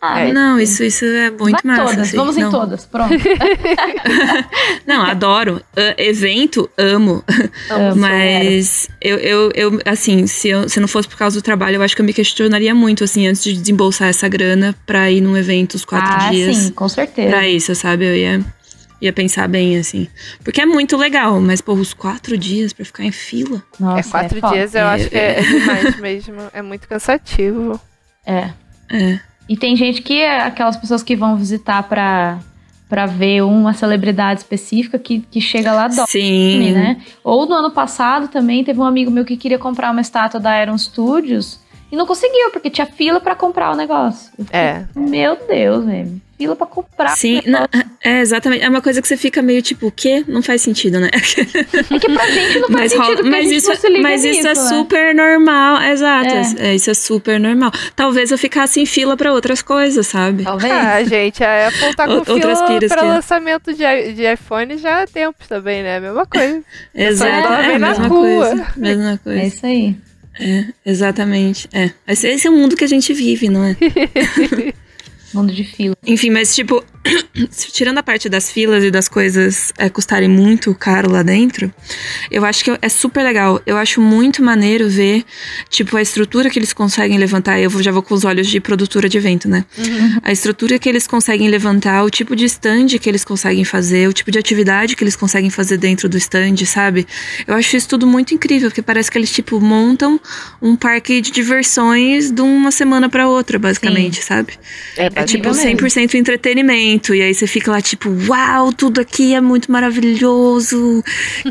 [0.00, 0.32] Ah, É.
[0.32, 1.84] Não, isso, isso é muito vai massa.
[1.84, 2.16] todas, assim.
[2.16, 2.48] vamos não.
[2.48, 3.14] em todas, pronto.
[4.86, 5.60] Não, adoro.
[5.76, 7.24] Ah, evento, amo.
[7.70, 11.76] Amo, Mas eu, eu, eu, assim, se, eu, se não fosse por causa do trabalho,
[11.76, 15.20] eu acho que eu me questionaria muito, assim, antes de desembolsar essa grana pra ir
[15.20, 16.56] num evento os quatro ah, dias.
[16.56, 17.30] sim, com certeza.
[17.30, 18.06] pra isso, sabe?
[18.06, 18.40] Eu ia,
[19.00, 20.06] ia pensar bem, assim.
[20.44, 23.62] Porque é muito legal, mas, pô, os quatro dias pra ficar em fila.
[23.78, 24.54] Nossa, É quatro foda.
[24.54, 26.36] dias, eu acho que é, é demais mesmo.
[26.52, 27.80] É muito cansativo.
[28.24, 28.50] É.
[28.90, 29.20] É.
[29.48, 32.38] E tem gente que é aquelas pessoas que vão visitar pra,
[32.88, 36.72] pra ver uma celebridade específica que, que chega lá dorme, Sim.
[36.72, 37.00] né?
[37.24, 40.60] Ou no ano passado também teve um amigo meu que queria comprar uma estátua da
[40.62, 44.30] Iron Studios e não conseguiu, porque tinha fila pra comprar o negócio.
[44.38, 44.86] Eu fiquei, É.
[44.94, 46.20] Meu Deus, velho.
[46.38, 47.08] Fila pra comprar.
[47.16, 47.66] Sim, não,
[48.02, 48.62] é exatamente.
[48.64, 50.24] É uma coisa que você fica meio tipo, o quê?
[50.28, 51.08] Não faz sentido, né?
[51.12, 51.18] É
[51.98, 54.02] que pra gente não faz Mas, sentido, rola- a mas gente isso, não se liga
[54.02, 54.68] mas isso é nisso, né?
[54.78, 56.28] super normal, exato.
[56.62, 56.68] É.
[56.70, 57.72] É, isso é super normal.
[57.96, 60.44] Talvez eu ficasse em fila pra outras coisas, sabe?
[60.44, 60.72] Talvez.
[60.72, 65.02] Ah, gente, a Apple tá com outras fila pra que- lançamento de, de iPhone já
[65.02, 65.96] há tempos também, né?
[65.96, 66.62] A mesma coisa.
[66.94, 67.52] Exato.
[67.52, 68.66] É na mesma coisa.
[68.76, 69.42] Mesma É coisa.
[69.44, 69.96] isso aí.
[70.40, 71.68] É, exatamente.
[71.72, 71.90] É.
[72.06, 73.76] Esse esse é o mundo que a gente vive, não é?
[75.32, 75.94] Mundo de fila.
[76.06, 76.82] Enfim, mas tipo,
[77.72, 81.72] tirando a parte das filas e das coisas é, custarem muito caro lá dentro,
[82.30, 83.60] eu acho que é super legal.
[83.66, 85.24] Eu acho muito maneiro ver,
[85.68, 87.58] tipo, a estrutura que eles conseguem levantar.
[87.60, 89.64] Eu já vou com os olhos de produtora de evento, né?
[90.22, 94.12] A estrutura que eles conseguem levantar, o tipo de stand que eles conseguem fazer, o
[94.12, 97.06] tipo de atividade que eles conseguem fazer dentro do stand, sabe?
[97.46, 100.20] Eu acho isso tudo muito incrível, porque parece que eles, tipo, montam
[100.60, 104.52] um parque de diversões de uma semana pra outra, basicamente, sabe?
[104.96, 105.86] É, É tipo mesmo.
[105.86, 106.97] 100% entretenimento.
[107.14, 111.02] E aí você fica lá, tipo, uau, tudo aqui é muito maravilhoso,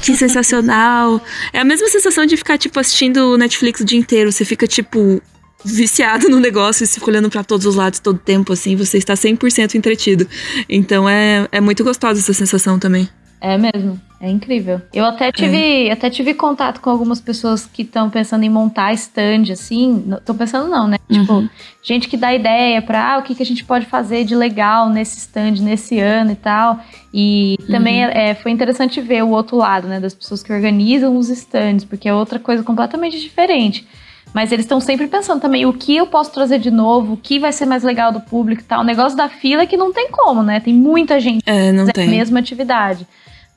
[0.01, 1.21] que sensacional.
[1.53, 4.31] É a mesma sensação de ficar, tipo, assistindo o Netflix o dia inteiro.
[4.31, 5.21] Você fica, tipo,
[5.63, 8.75] viciado no negócio e você fica olhando pra todos os lados todo tempo, assim.
[8.75, 10.27] Você está 100% entretido.
[10.69, 13.09] Então é, é muito gostosa essa sensação também.
[13.41, 14.06] É mesmo.
[14.19, 14.81] É incrível.
[14.91, 19.51] Eu até tive, até tive contato com algumas pessoas que estão pensando em montar stand,
[19.51, 20.05] assim.
[20.17, 20.97] Estão pensando não, né?
[21.07, 21.49] Tipo, Uhum.
[21.83, 24.89] gente que dá ideia pra ah, o que, que a gente pode fazer de legal
[24.89, 26.79] nesse stand, nesse ano e tal.
[27.13, 29.99] E também é, foi interessante ver o outro lado, né?
[29.99, 33.87] Das pessoas que organizam os stands, porque é outra coisa completamente diferente.
[34.33, 37.37] Mas eles estão sempre pensando também o que eu posso trazer de novo, o que
[37.39, 38.81] vai ser mais legal do público e tal.
[38.81, 40.59] O negócio da fila é que não tem como, né?
[40.59, 42.09] Tem muita gente É, não é a tem.
[42.09, 43.07] mesma atividade.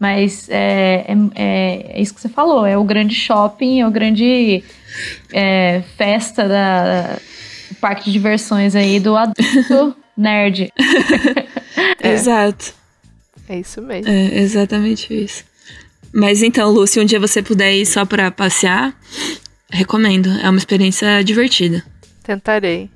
[0.01, 3.91] Mas é, é, é- é isso que você falou, é o grande shopping, é o
[3.91, 4.65] grande
[5.33, 7.19] é, festa da
[7.69, 10.73] do parque de diversões aí do adulto nerd.
[12.03, 12.13] É.
[12.13, 12.75] Exato.
[13.49, 14.11] É isso mesmo.
[14.11, 15.45] É exatamente isso.
[16.13, 18.93] Mas então, Lu, se um dia você puder ir só pra passear,
[19.71, 20.29] recomendo.
[20.43, 21.85] É uma experiência divertida.
[22.25, 22.89] Tentarei.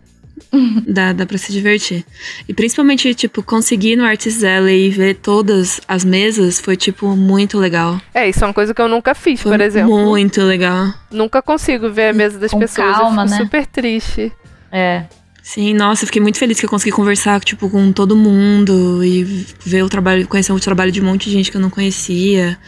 [0.87, 2.05] Dá, dá pra se divertir.
[2.49, 7.59] E principalmente, tipo, conseguir no Artist Alley e ver todas as mesas foi, tipo, muito
[7.59, 8.01] legal.
[8.13, 9.97] É, isso é uma coisa que eu nunca fiz, Foi por exemplo.
[10.07, 10.93] muito legal.
[11.11, 12.97] Nunca consigo ver a mesa das Com pessoas.
[12.97, 13.45] calma, eu fico né?
[13.45, 14.33] super triste.
[14.73, 15.05] É.
[15.43, 19.25] Sim, nossa, eu fiquei muito feliz que eu consegui conversar, tipo, com todo mundo e
[19.65, 22.59] ver o trabalho, conhecer o trabalho de um monte de gente que eu não conhecia.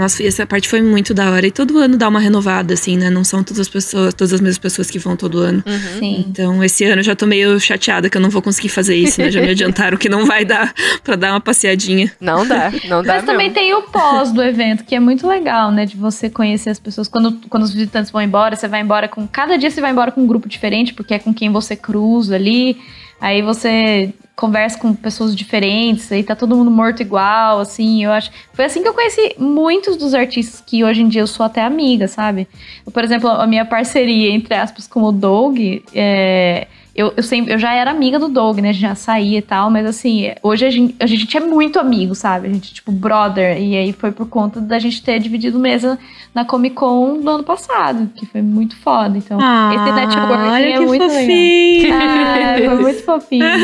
[0.00, 1.46] Nossa, essa parte foi muito da hora.
[1.46, 3.10] E todo ano dá uma renovada, assim, né?
[3.10, 5.62] Não são todas as pessoas, todas as mesmas pessoas que vão todo ano.
[5.98, 6.24] Sim.
[6.26, 9.20] Então, esse ano eu já tô meio chateada que eu não vou conseguir fazer isso,
[9.20, 9.30] né?
[9.30, 10.72] Já me adiantaram que não vai dar
[11.04, 12.10] pra dar uma passeadinha.
[12.18, 13.54] Não dá, não dá Mas também mesmo.
[13.54, 15.84] tem o pós do evento, que é muito legal, né?
[15.84, 17.06] De você conhecer as pessoas.
[17.06, 19.28] Quando, quando os visitantes vão embora, você vai embora com.
[19.28, 22.36] Cada dia você vai embora com um grupo diferente, porque é com quem você cruza
[22.36, 22.78] ali.
[23.20, 28.02] Aí você conversa com pessoas diferentes, aí tá todo mundo morto igual, assim.
[28.02, 28.30] Eu acho.
[28.54, 31.62] Foi assim que eu conheci muitos dos artistas que hoje em dia eu sou até
[31.62, 32.48] amiga, sabe?
[32.90, 35.58] Por exemplo, a minha parceria, entre aspas, com o Doug,
[35.94, 36.66] é.
[36.94, 38.70] Eu, eu, sempre, eu já era amiga do Doug, né?
[38.70, 41.78] A gente já saía e tal, mas assim, hoje a gente, a gente é muito
[41.78, 42.48] amigo, sabe?
[42.48, 43.60] A gente, tipo, brother.
[43.60, 45.98] E aí foi por conta da gente ter dividido mesa
[46.34, 49.16] na Comic Con do ano passado, que foi muito foda.
[49.16, 49.38] Então,
[49.72, 51.92] esse networking é muito legal.
[51.92, 53.46] Ah, foi muito fofinho.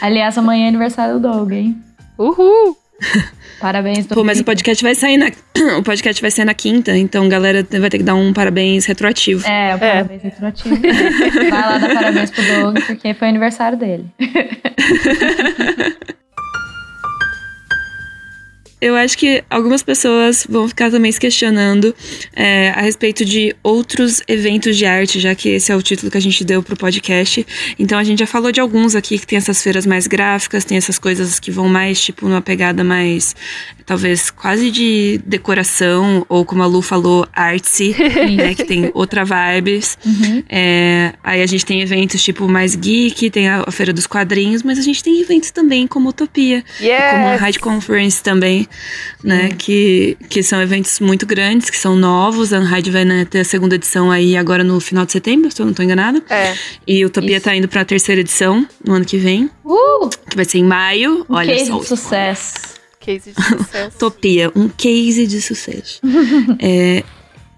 [0.00, 1.76] Aliás, amanhã é aniversário do Doug, hein?
[2.18, 2.76] Uhul!
[3.62, 4.18] Parabéns, Doug.
[4.18, 5.30] Pô, mas o podcast vai sair na.
[5.78, 9.46] O podcast vai sair na quinta, então galera vai ter que dar um parabéns retroativo.
[9.46, 10.76] É, o parabéns retroativo.
[10.76, 14.06] Vai lá dar parabéns pro Doug, porque foi aniversário dele.
[18.82, 21.94] Eu acho que algumas pessoas vão ficar também se questionando
[22.34, 26.18] é, a respeito de outros eventos de arte, já que esse é o título que
[26.18, 27.46] a gente deu pro podcast.
[27.78, 30.76] Então a gente já falou de alguns aqui que tem essas feiras mais gráficas, tem
[30.76, 33.36] essas coisas que vão mais, tipo, numa pegada mais,
[33.92, 37.94] talvez, quase de decoração, ou como a Lu falou, artsy,
[38.34, 38.54] né?
[38.54, 39.98] Que tem outra vibes.
[40.02, 40.42] Uhum.
[40.48, 44.78] É, aí a gente tem eventos tipo mais geek, tem a, Feira dos Quadrinhos, mas
[44.78, 47.40] a gente tem eventos também como Utopia, como a Yes!
[47.42, 48.66] Hyde Conference também,
[49.22, 49.50] né?
[49.58, 52.50] Que, que são eventos muito grandes, que são novos.
[52.54, 55.60] A Hyde vai né, ter a segunda edição aí agora no final de setembro, se
[55.60, 56.22] eu não tô enganada.
[56.30, 56.54] É,
[56.86, 57.44] E Utopia Isso.
[57.44, 60.08] tá indo pra terceira edição no ano que vem, Uh!
[60.30, 61.26] que vai ser em maio.
[61.28, 61.82] Olha case só.
[61.82, 62.81] sucesso.
[63.02, 63.96] Case de sucesso.
[63.96, 66.00] Utopia, um case de sucesso.
[66.58, 67.02] É,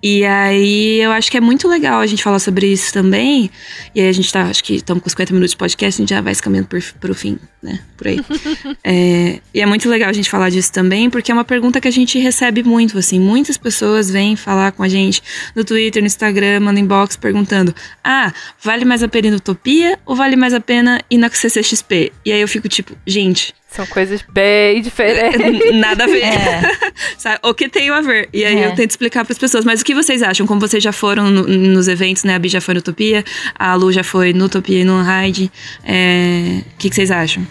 [0.06, 3.50] E aí eu acho que é muito legal a gente falar sobre isso também.
[3.94, 6.10] E aí a gente tá, acho que estamos com 50 minutos de podcast, a gente
[6.10, 7.80] já vai se caminhando pro, pro fim, né?
[7.96, 8.20] Por aí.
[8.84, 11.88] é, e é muito legal a gente falar disso também, porque é uma pergunta que
[11.88, 13.18] a gente recebe muito, assim.
[13.18, 15.22] Muitas pessoas vêm falar com a gente
[15.56, 17.74] no Twitter, no Instagram, no inbox, perguntando:
[18.04, 18.30] Ah,
[18.62, 22.12] vale mais a pena ir no Utopia ou vale mais a pena ir na CCXP?
[22.26, 25.74] E aí eu fico tipo, gente, são coisas bem diferentes.
[25.74, 26.22] Nada a ver.
[26.22, 27.40] É.
[27.42, 28.28] o que tem a ver?
[28.32, 28.66] E aí é.
[28.66, 29.64] eu tento explicar para as pessoas.
[29.64, 30.46] Mas o que vocês acham?
[30.46, 32.36] Como vocês já foram no, nos eventos, né?
[32.36, 33.24] A Bi já foi no Utopia,
[33.58, 35.50] a Lu já foi no Utopia e no Ride.
[35.84, 36.62] É...
[36.74, 37.44] O que, que, vocês acham?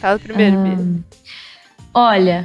[0.00, 1.02] Fala primeiro, Bi.
[1.92, 2.44] olha,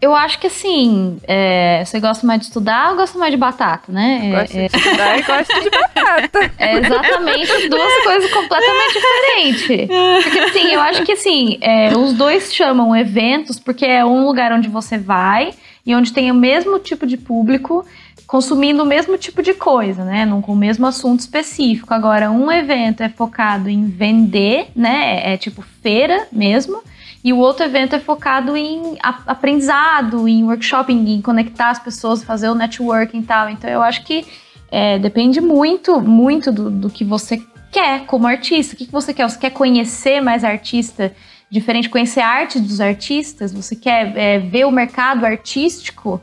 [0.00, 3.92] eu acho que assim, é, você gosta mais de estudar ou gosta mais de batata,
[3.92, 4.30] né?
[4.32, 6.50] Gosto é, de estudar e gosto de batata.
[6.58, 9.88] É exatamente duas coisas completamente diferentes.
[10.22, 14.52] Porque assim, eu acho que assim, é, os dois chamam eventos porque é um lugar
[14.52, 15.52] onde você vai
[15.84, 17.84] e onde tem o mesmo tipo de público
[18.26, 20.24] consumindo o mesmo tipo de coisa, né?
[20.24, 21.92] Não com o mesmo assunto específico.
[21.92, 25.20] Agora, um evento é focado em vender, né?
[25.24, 26.80] É, é tipo feira mesmo.
[27.22, 32.48] E o outro evento é focado em aprendizado, em workshop, em conectar as pessoas, fazer
[32.48, 33.50] o networking e tal.
[33.50, 34.26] Então eu acho que
[34.70, 38.74] é, depende muito, muito do, do, que você quer como artista.
[38.74, 39.28] O que, que você quer?
[39.28, 41.12] Você quer conhecer mais artista
[41.50, 43.52] diferente, conhecer a arte dos artistas?
[43.52, 46.20] Você quer é, ver o mercado artístico?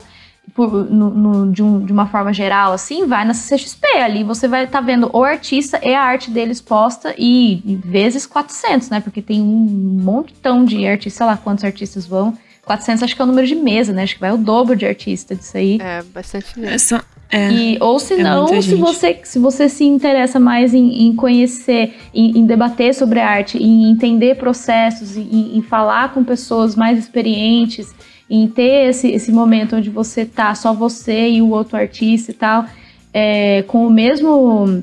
[0.58, 3.86] Por, no, no, de, um, de, uma forma geral, assim, vai na CCXP.
[3.98, 8.26] Ali você vai estar tá vendo o artista e a arte dele exposta e, vezes
[8.26, 8.98] 400, né?
[8.98, 12.36] Porque tem um montão de artistas, sei lá quantos artistas vão.
[12.64, 14.02] 400 acho que é o número de mesa, né?
[14.02, 15.78] Acho que vai o dobro de artista disso aí.
[15.80, 16.96] É, bastante mesmo.
[16.96, 21.06] É é, e, ou se é não, se você, se você se interessa mais em,
[21.06, 26.24] em conhecer, em, em, debater sobre a arte, em entender processos, em, em falar com
[26.24, 27.94] pessoas mais experientes,
[28.30, 32.34] em ter esse, esse momento onde você tá só você e o outro artista e
[32.34, 32.66] tal,
[33.12, 34.82] é, com o mesmo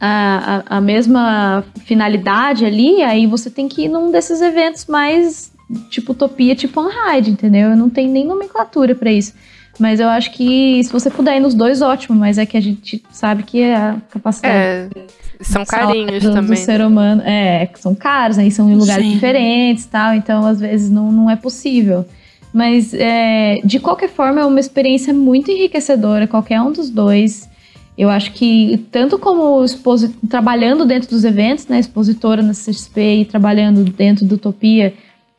[0.00, 5.52] a, a, a, mesma finalidade ali, aí você tem que ir num desses eventos mais
[5.90, 7.70] tipo utopia, tipo Unride, entendeu?
[7.70, 9.34] Eu não tenho nem nomenclatura para isso.
[9.78, 12.60] Mas eu acho que se você puder ir nos dois, ótimo, mas é que a
[12.60, 14.54] gente sabe que a capacidade.
[14.54, 14.88] É,
[15.40, 16.50] são carinhos do, também.
[16.50, 19.12] Do ser humano, é, são caros, aí são em lugares Sim.
[19.12, 22.04] diferentes tal, então às vezes não, não é possível.
[22.52, 27.48] Mas, é, de qualquer forma, é uma experiência muito enriquecedora, qualquer um dos dois.
[27.96, 29.64] Eu acho que, tanto como
[30.28, 34.94] trabalhando dentro dos eventos, né, expositora na CXP e trabalhando dentro do Utopia,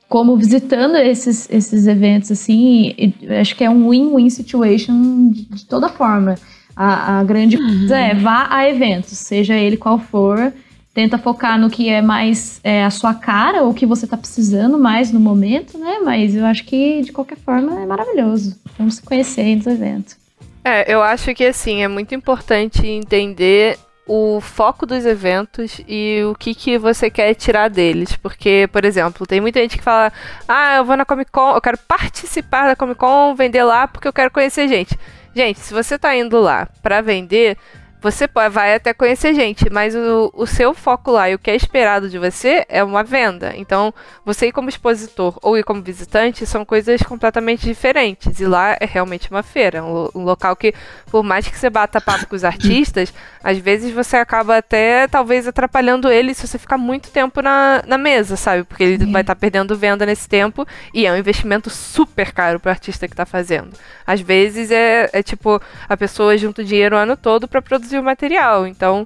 [0.07, 2.93] como visitando esses, esses eventos, assim,
[3.39, 6.35] acho que é um win-win situation de, de, toda forma.
[6.75, 7.79] A, a grande uhum.
[7.79, 10.53] coisa é vá a eventos, seja ele qual for,
[10.93, 14.77] tenta focar no que é mais é, a sua cara, ou que você tá precisando
[14.77, 15.99] mais no momento, né?
[16.03, 18.59] Mas eu acho que, de qualquer forma, é maravilhoso.
[18.77, 20.17] Vamos se conhecer aí nos eventos.
[20.63, 26.35] É, eu acho que, assim, é muito importante entender o foco dos eventos e o
[26.35, 28.15] que, que você quer tirar deles.
[28.17, 30.11] Porque, por exemplo, tem muita gente que fala:
[30.47, 34.07] Ah, eu vou na Comic Con, eu quero participar da Comic Con, vender lá porque
[34.07, 34.97] eu quero conhecer gente.
[35.33, 37.57] Gente, se você tá indo lá para vender,
[38.01, 41.55] você vai até conhecer gente, mas o, o seu foco lá e o que é
[41.55, 43.53] esperado de você é uma venda.
[43.55, 43.93] Então,
[44.25, 48.39] você ir como expositor ou ir como visitante são coisas completamente diferentes.
[48.39, 50.73] E lá é realmente uma feira, um, um local que,
[51.11, 55.47] por mais que você bata papo com os artistas, às vezes você acaba até talvez
[55.47, 58.63] atrapalhando ele se você ficar muito tempo na, na mesa, sabe?
[58.63, 62.59] Porque ele vai estar tá perdendo venda nesse tempo e é um investimento super caro
[62.59, 63.71] para o artista que está fazendo.
[64.07, 67.99] Às vezes é, é tipo a pessoa junta dinheiro o ano todo para produzir produzir
[67.99, 68.65] o material.
[68.65, 69.05] Então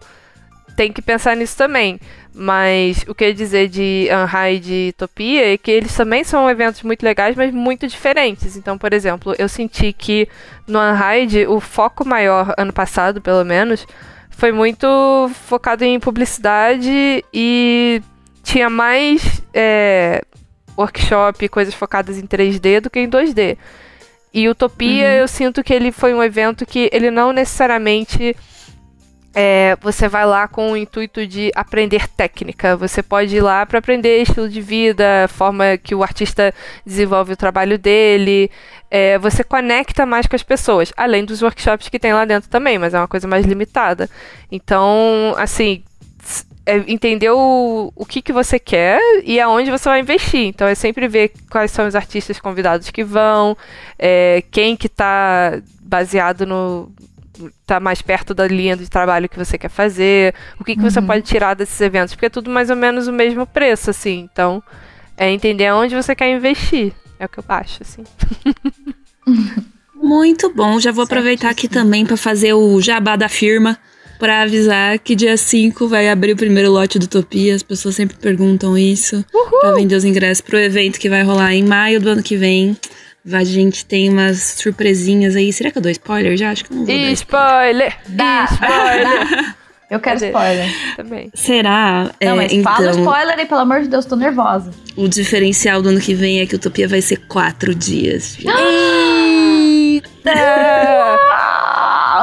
[0.75, 1.99] tem que pensar nisso também.
[2.33, 6.23] Mas o que eu ia dizer de Unhai e de Topia é que eles também
[6.23, 8.57] são eventos muito legais, mas muito diferentes.
[8.57, 10.27] Então, por exemplo, eu senti que
[10.67, 13.87] no Unhide o foco maior, ano passado pelo menos,
[14.29, 14.85] foi muito
[15.45, 18.01] focado em publicidade e
[18.43, 20.21] tinha mais é,
[20.77, 23.57] workshop, coisas focadas em 3D do que em 2D.
[24.33, 25.13] E Utopia, uhum.
[25.13, 28.35] eu sinto que ele foi um evento que ele não necessariamente
[29.35, 32.77] é, você vai lá com o intuito de aprender técnica.
[32.77, 36.53] Você pode ir lá para aprender estilo de vida, forma que o artista
[36.85, 38.49] desenvolve o trabalho dele.
[38.89, 42.79] É, você conecta mais com as pessoas, além dos workshops que tem lá dentro também,
[42.79, 44.09] mas é uma coisa mais limitada.
[44.49, 45.83] Então, assim,
[46.65, 50.47] é entender o, o que, que você quer e aonde você vai investir.
[50.47, 53.55] Então é sempre ver quais são os artistas convidados que vão,
[53.99, 56.91] é, quem que está baseado no,
[57.65, 60.89] tá mais perto da linha de trabalho que você quer fazer, o que, que uhum.
[60.89, 64.27] você pode tirar desses eventos, porque é tudo mais ou menos o mesmo preço, assim.
[64.31, 64.61] Então,
[65.17, 66.93] é entender onde você quer investir.
[67.19, 68.03] É o que eu acho, assim.
[69.95, 70.79] muito bom.
[70.79, 73.77] Já vou aproveitar aqui também para fazer o jabá da firma.
[74.19, 77.53] Pra avisar que dia 5 vai abrir o primeiro lote do Utopia.
[77.53, 79.23] As pessoas sempre perguntam isso.
[79.33, 79.59] Uhul.
[79.59, 82.77] Pra vender os ingressos pro evento que vai rolar em maio do ano que vem.
[83.31, 85.51] A gente tem umas surpresinhas aí.
[85.51, 86.51] Será que eu dou spoiler já?
[86.51, 87.97] Acho que não vou Spoiler!
[88.07, 88.47] Dá!
[88.51, 89.55] Spoiler!
[89.89, 90.27] Eu quero Cadê?
[90.27, 90.95] spoiler.
[90.95, 91.29] Também.
[91.33, 92.05] Será?
[92.19, 94.71] Não, é, mas então, fala spoiler aí, pelo amor de Deus, tô nervosa.
[94.95, 98.37] O diferencial do ano que vem é que Utopia vai ser quatro dias.
[98.41, 100.31] Eita!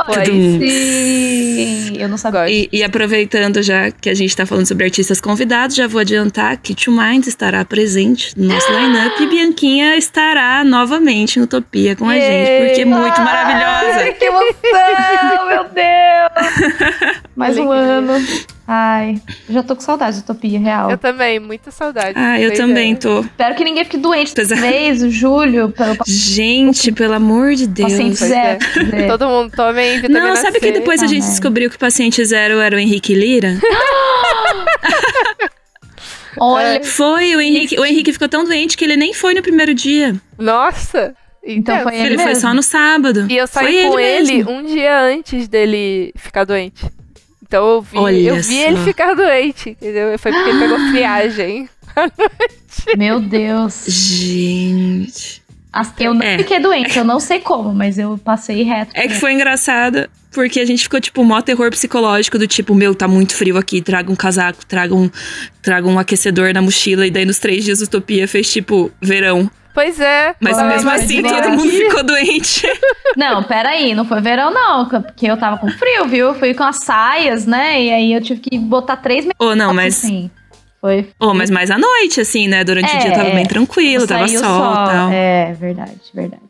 [0.05, 0.24] Foi.
[0.24, 2.48] Sim, eu não sabia.
[2.48, 6.57] E, e, aproveitando já que a gente tá falando sobre artistas convidados, já vou adiantar
[6.57, 12.09] que Two Minds estará presente no nosso lineup e Bianquinha estará novamente no Utopia com
[12.09, 14.12] a gente, porque é muito ah, maravilhosa.
[14.12, 17.22] Que emoção, meu Deus!
[17.34, 18.12] Mais um ano.
[18.66, 20.90] Ai, já tô com saudade de Utopia Real.
[20.90, 22.12] Eu também, muita saudade.
[22.16, 23.20] Ah, eu também tô.
[23.20, 24.57] Espero que ninguém fique doente Apesar...
[24.57, 25.70] mês, o Júlio.
[25.70, 25.96] Pelo...
[26.07, 27.90] Gente, pelo amor de Deus.
[27.90, 28.59] Paciente zero.
[28.92, 29.07] É.
[29.09, 29.50] Todo mundo
[30.03, 33.14] vitamina Não, sabe que depois a gente descobriu que o paciente zero era o Henrique
[33.14, 33.59] Lira?
[36.38, 36.82] Olha.
[36.82, 40.14] Foi, o Henrique, o Henrique ficou tão doente que ele nem foi no primeiro dia.
[40.38, 41.14] Nossa!
[41.44, 42.03] Então foi ele.
[42.03, 42.22] Ele mesmo.
[42.32, 43.26] foi só no sábado.
[43.28, 46.86] E eu saí foi com ele, ele um dia antes dele ficar doente.
[47.42, 48.68] Então eu vi, Olha eu vi só.
[48.68, 50.18] ele ficar doente, entendeu?
[50.18, 52.96] Foi porque ele pegou friagem à noite.
[52.96, 53.84] Meu Deus.
[53.86, 55.41] Gente.
[55.99, 56.39] Eu não É.
[56.39, 58.91] fiquei doente, eu não sei como, mas eu passei reto.
[58.95, 62.95] É que foi engraçado, porque a gente ficou, tipo, mó terror psicológico do tipo, meu,
[62.95, 65.11] tá muito frio aqui, traga um casaco, traga um,
[65.62, 67.07] traga um aquecedor na mochila.
[67.07, 69.51] E daí nos três dias Utopia fez, tipo, verão.
[69.75, 70.35] Pois é.
[70.39, 72.66] Mas Ai, mesmo assim, todo mundo ficou doente.
[73.16, 76.29] Não, peraí, não foi verão não, porque eu tava com frio, viu?
[76.29, 77.83] Eu fui com as saias, né?
[77.83, 79.37] E aí eu tive que botar três meses.
[79.39, 80.03] Ou não, mas...
[80.03, 80.31] Assim.
[80.83, 81.09] Foi.
[81.20, 82.64] Oh, mas mais à noite, assim, né?
[82.64, 85.12] Durante o dia tava É, bem tranquilo, tava sol e tal.
[85.12, 86.43] É, verdade, verdade.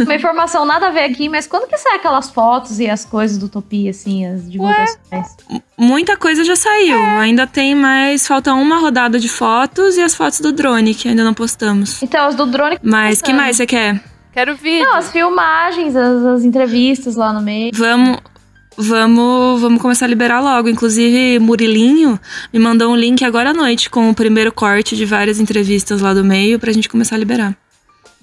[0.00, 3.38] Uma informação nada a ver aqui, mas quando que sai aquelas fotos e as coisas
[3.38, 5.36] do Utopia, assim, as divulgações?
[5.78, 6.98] Muita coisa já saiu.
[7.20, 8.26] Ainda tem mais.
[8.26, 12.02] Falta uma rodada de fotos e as fotos do drone, que ainda não postamos.
[12.02, 12.78] Então, as do drone.
[12.82, 14.02] Mas que mais você quer?
[14.32, 14.84] Quero vídeo.
[14.84, 17.70] Não, as filmagens, as, as entrevistas lá no meio.
[17.74, 18.18] Vamos.
[18.76, 20.68] Vamos, vamos começar a liberar logo.
[20.68, 22.18] Inclusive, Murilinho
[22.52, 26.12] me mandou um link agora à noite com o primeiro corte de várias entrevistas lá
[26.12, 27.63] do meio pra gente começar a liberar.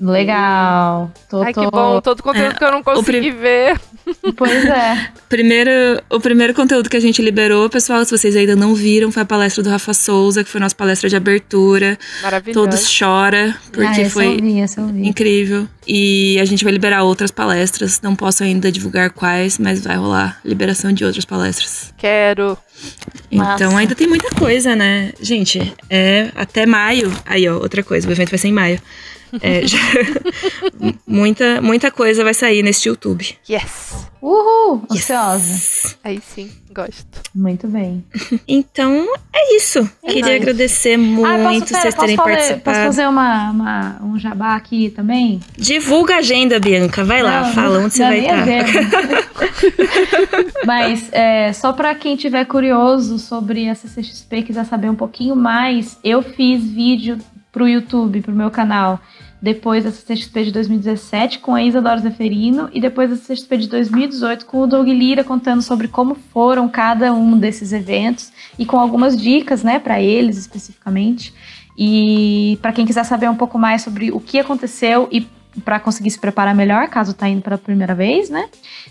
[0.02, 1.12] Legal.
[1.30, 2.02] Tô, Ai, tô- que bom.
[2.02, 3.80] Todo conteúdo É, que eu não consegui prim- ver.
[4.36, 5.10] Pois é.
[5.30, 5.70] Primeiro,
[6.10, 9.26] o primeiro conteúdo que a gente liberou, pessoal, se vocês ainda não viram, foi a
[9.26, 11.98] palestra do Rafa Souza, que foi a nossa palestra de abertura.
[12.24, 12.60] Maravilhoso.
[12.68, 15.08] Todos chora, porque ah, foi eu vi, essa eu vi.
[15.08, 15.68] incrível.
[15.88, 18.02] E a gente vai liberar outras palestras.
[18.02, 21.94] Não posso ainda divulgar quais, mas vai rolar liberação de outras palestras.
[21.98, 22.58] Quero.
[23.32, 23.54] Massa.
[23.64, 25.12] Então ainda tem muita coisa, né?
[25.22, 27.12] Gente, é até maio.
[27.26, 28.80] Aí, ó, outra coisa, o evento vai ser em maio.
[29.42, 29.78] É, já-
[31.08, 33.38] muita, muita coisa vai sair neste YouTube.
[33.50, 34.10] Yes.
[34.22, 35.10] Uhul, Yes.
[35.10, 35.96] ansiosa.
[36.04, 37.22] Aí sim, gosto.
[37.34, 38.04] Muito bem.
[38.48, 39.90] Então é isso.
[40.06, 40.42] Queria nóis.
[40.42, 42.64] agradecer ah, muito posso, pera, vocês terem posso, fazer, participado.
[42.78, 45.40] posso fazer uma, uma- um jabá aqui também?
[45.58, 47.04] Divulga a agenda, Bianca.
[47.04, 49.32] Vai lá, Não, fala onde você vai é estar.
[50.66, 55.36] Mas é, só para quem tiver curioso sobre a CCXP e quiser saber um pouquinho
[55.36, 57.18] mais, eu fiz vídeo
[57.52, 59.00] pro YouTube, pro meu canal,
[59.42, 64.46] depois da CCXP de 2017 com a Isadora Zeferino e depois da CCXP de 2018
[64.46, 69.20] com o Doug Lira contando sobre como foram cada um desses eventos e com algumas
[69.20, 71.34] dicas, né, para eles especificamente.
[71.78, 75.26] E para quem quiser saber um pouco mais sobre o que aconteceu e
[75.66, 78.46] para conseguir se preparar melhor, caso tá indo pela primeira vez, né?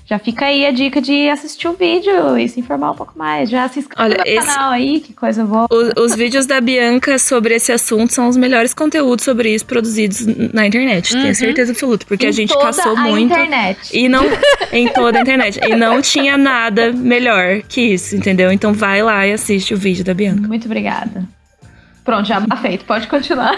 [0.05, 3.49] Já fica aí a dica de assistir o vídeo e se informar um pouco mais.
[3.49, 5.67] Já se inscreve Olha, no esse- canal aí, que coisa boa.
[5.71, 10.27] O- Os, vídeos da Bianca sobre esse assunto são os melhores conteúdos sobre isso produzidos
[10.53, 11.15] na internet.
[11.15, 11.23] Uhum.
[11.23, 12.05] Tenho certeza absoluta.
[12.07, 13.33] Porque a Em gente toda caçou a muito.
[13.33, 13.97] internet.
[13.97, 14.25] E não.
[14.73, 15.61] em toda a internet.
[15.67, 18.51] E não tinha nada melhor que isso, entendeu?
[18.53, 20.47] Então vai lá e assiste o vídeo da Bianca.
[20.47, 21.27] Muito obrigada.
[22.05, 22.85] Pronto, já tá feito.
[22.85, 23.57] Pode continuar.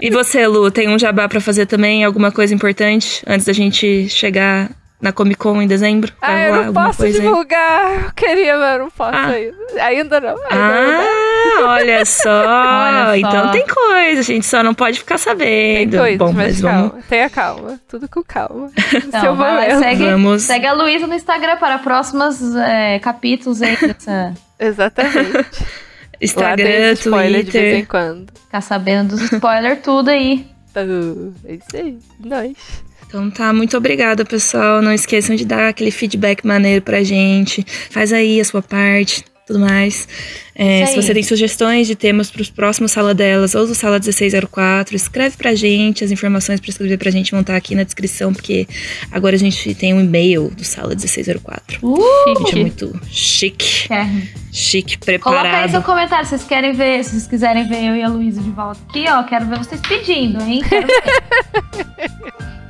[0.00, 2.04] E você, Lu, tem um jabá pra fazer também?
[2.04, 4.70] Alguma coisa importante antes da gente chegar
[5.00, 6.12] na Comic Con em dezembro?
[6.20, 7.24] Ah, eu não posso coisa aí?
[7.26, 8.04] divulgar.
[8.04, 9.26] Eu queria, mas eu não posso Ah.
[9.28, 9.56] ainda.
[9.84, 10.28] Ainda não.
[10.28, 11.00] Ainda não.
[11.00, 12.30] Ah, olha só.
[12.30, 13.16] Olha só.
[13.16, 15.96] Então tem coisa, a gente só não pode ficar Tem sabendo.
[15.98, 16.88] coisas, Bom, mas mas calma.
[16.90, 17.04] vamos.
[17.06, 17.80] Tenha calma.
[17.88, 18.70] Tudo com calma.
[18.94, 20.42] Então, Seu vai lá, segue, Vamos.
[20.42, 24.34] segue a Luísa no Instagram para próximos é, capítulos aí dessa.
[24.58, 25.64] Exatamente.
[26.36, 27.88] Lá tem Instagram, spoiler de vez em Twitter.
[27.88, 28.32] quando.
[28.32, 30.46] Ficar sabendo dos spoilers, tudo aí.
[30.76, 31.98] Uh, É isso aí.
[32.20, 32.52] Nós.
[33.06, 34.80] Então tá, muito obrigada, pessoal.
[34.80, 37.64] Não esqueçam de dar aquele feedback maneiro pra gente.
[37.90, 39.24] Faz aí a sua parte.
[39.50, 40.06] Tudo mais.
[40.54, 43.98] É, se você tem sugestões de temas para os próximos Sala Delas ou do Sala
[43.98, 46.04] 1604, escreve pra gente.
[46.04, 48.68] As informações para escrever pra gente vão estar aqui na descrição, porque
[49.10, 51.78] agora a gente tem um e-mail do Sala 1604.
[51.82, 53.92] Uh, a gente é muito chique.
[53.92, 54.06] É.
[54.52, 55.42] Chique, preparado.
[55.42, 58.08] Coloca aí seu comentário se vocês querem ver, se vocês quiserem ver eu e a
[58.08, 59.22] Luísa de volta aqui, ó.
[59.24, 60.62] Quero ver vocês pedindo, hein?
[60.68, 62.10] Quero ver.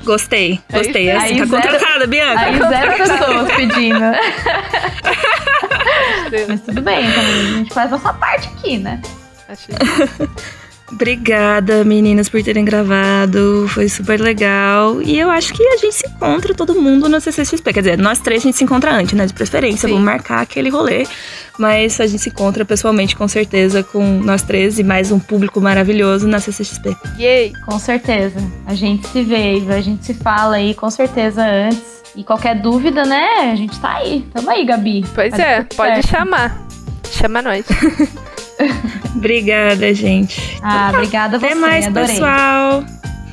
[0.05, 1.11] Gostei, gostei.
[1.11, 2.41] Aí, assim, aí tá zero- contratada, Bianca.
[2.41, 4.01] Aí zero pessoas pedindo.
[6.49, 9.01] Mas tudo bem, então a gente faz nossa parte aqui, né?
[9.49, 9.75] Achei.
[10.93, 13.67] Obrigada, meninas, por terem gravado.
[13.69, 15.01] Foi super legal.
[15.01, 17.73] E eu acho que a gente se encontra todo mundo no CCXP.
[17.73, 19.25] Quer dizer, nós três a gente se encontra antes, né?
[19.25, 19.89] De preferência.
[19.89, 19.95] Sim.
[19.95, 21.07] Vamos marcar aquele rolê.
[21.59, 25.61] Mas a gente se encontra pessoalmente, com certeza, com nós três e mais um público
[25.61, 26.97] maravilhoso na CCXP.
[27.19, 27.53] Yay!
[27.67, 28.41] Com certeza.
[28.67, 32.00] A gente se vê, a gente se fala aí com certeza antes.
[32.17, 33.51] E qualquer dúvida, né?
[33.53, 34.27] A gente tá aí.
[34.33, 35.05] Tamo aí, Gabi.
[35.15, 36.09] Pois Vai é, dar tudo pode certo.
[36.09, 36.67] chamar.
[37.11, 37.67] Chama nós.
[39.17, 40.59] Obrigada, gente.
[40.63, 41.47] Ah, obrigada a você.
[41.47, 42.09] Até mais, adorei.
[42.09, 42.85] pessoal.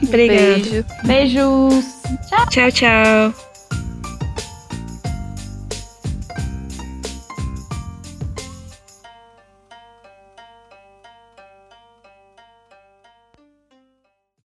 [0.01, 0.39] Obrigada.
[0.41, 0.85] Beijo.
[1.03, 1.85] Beijos.
[2.49, 3.46] Tchau, tchau.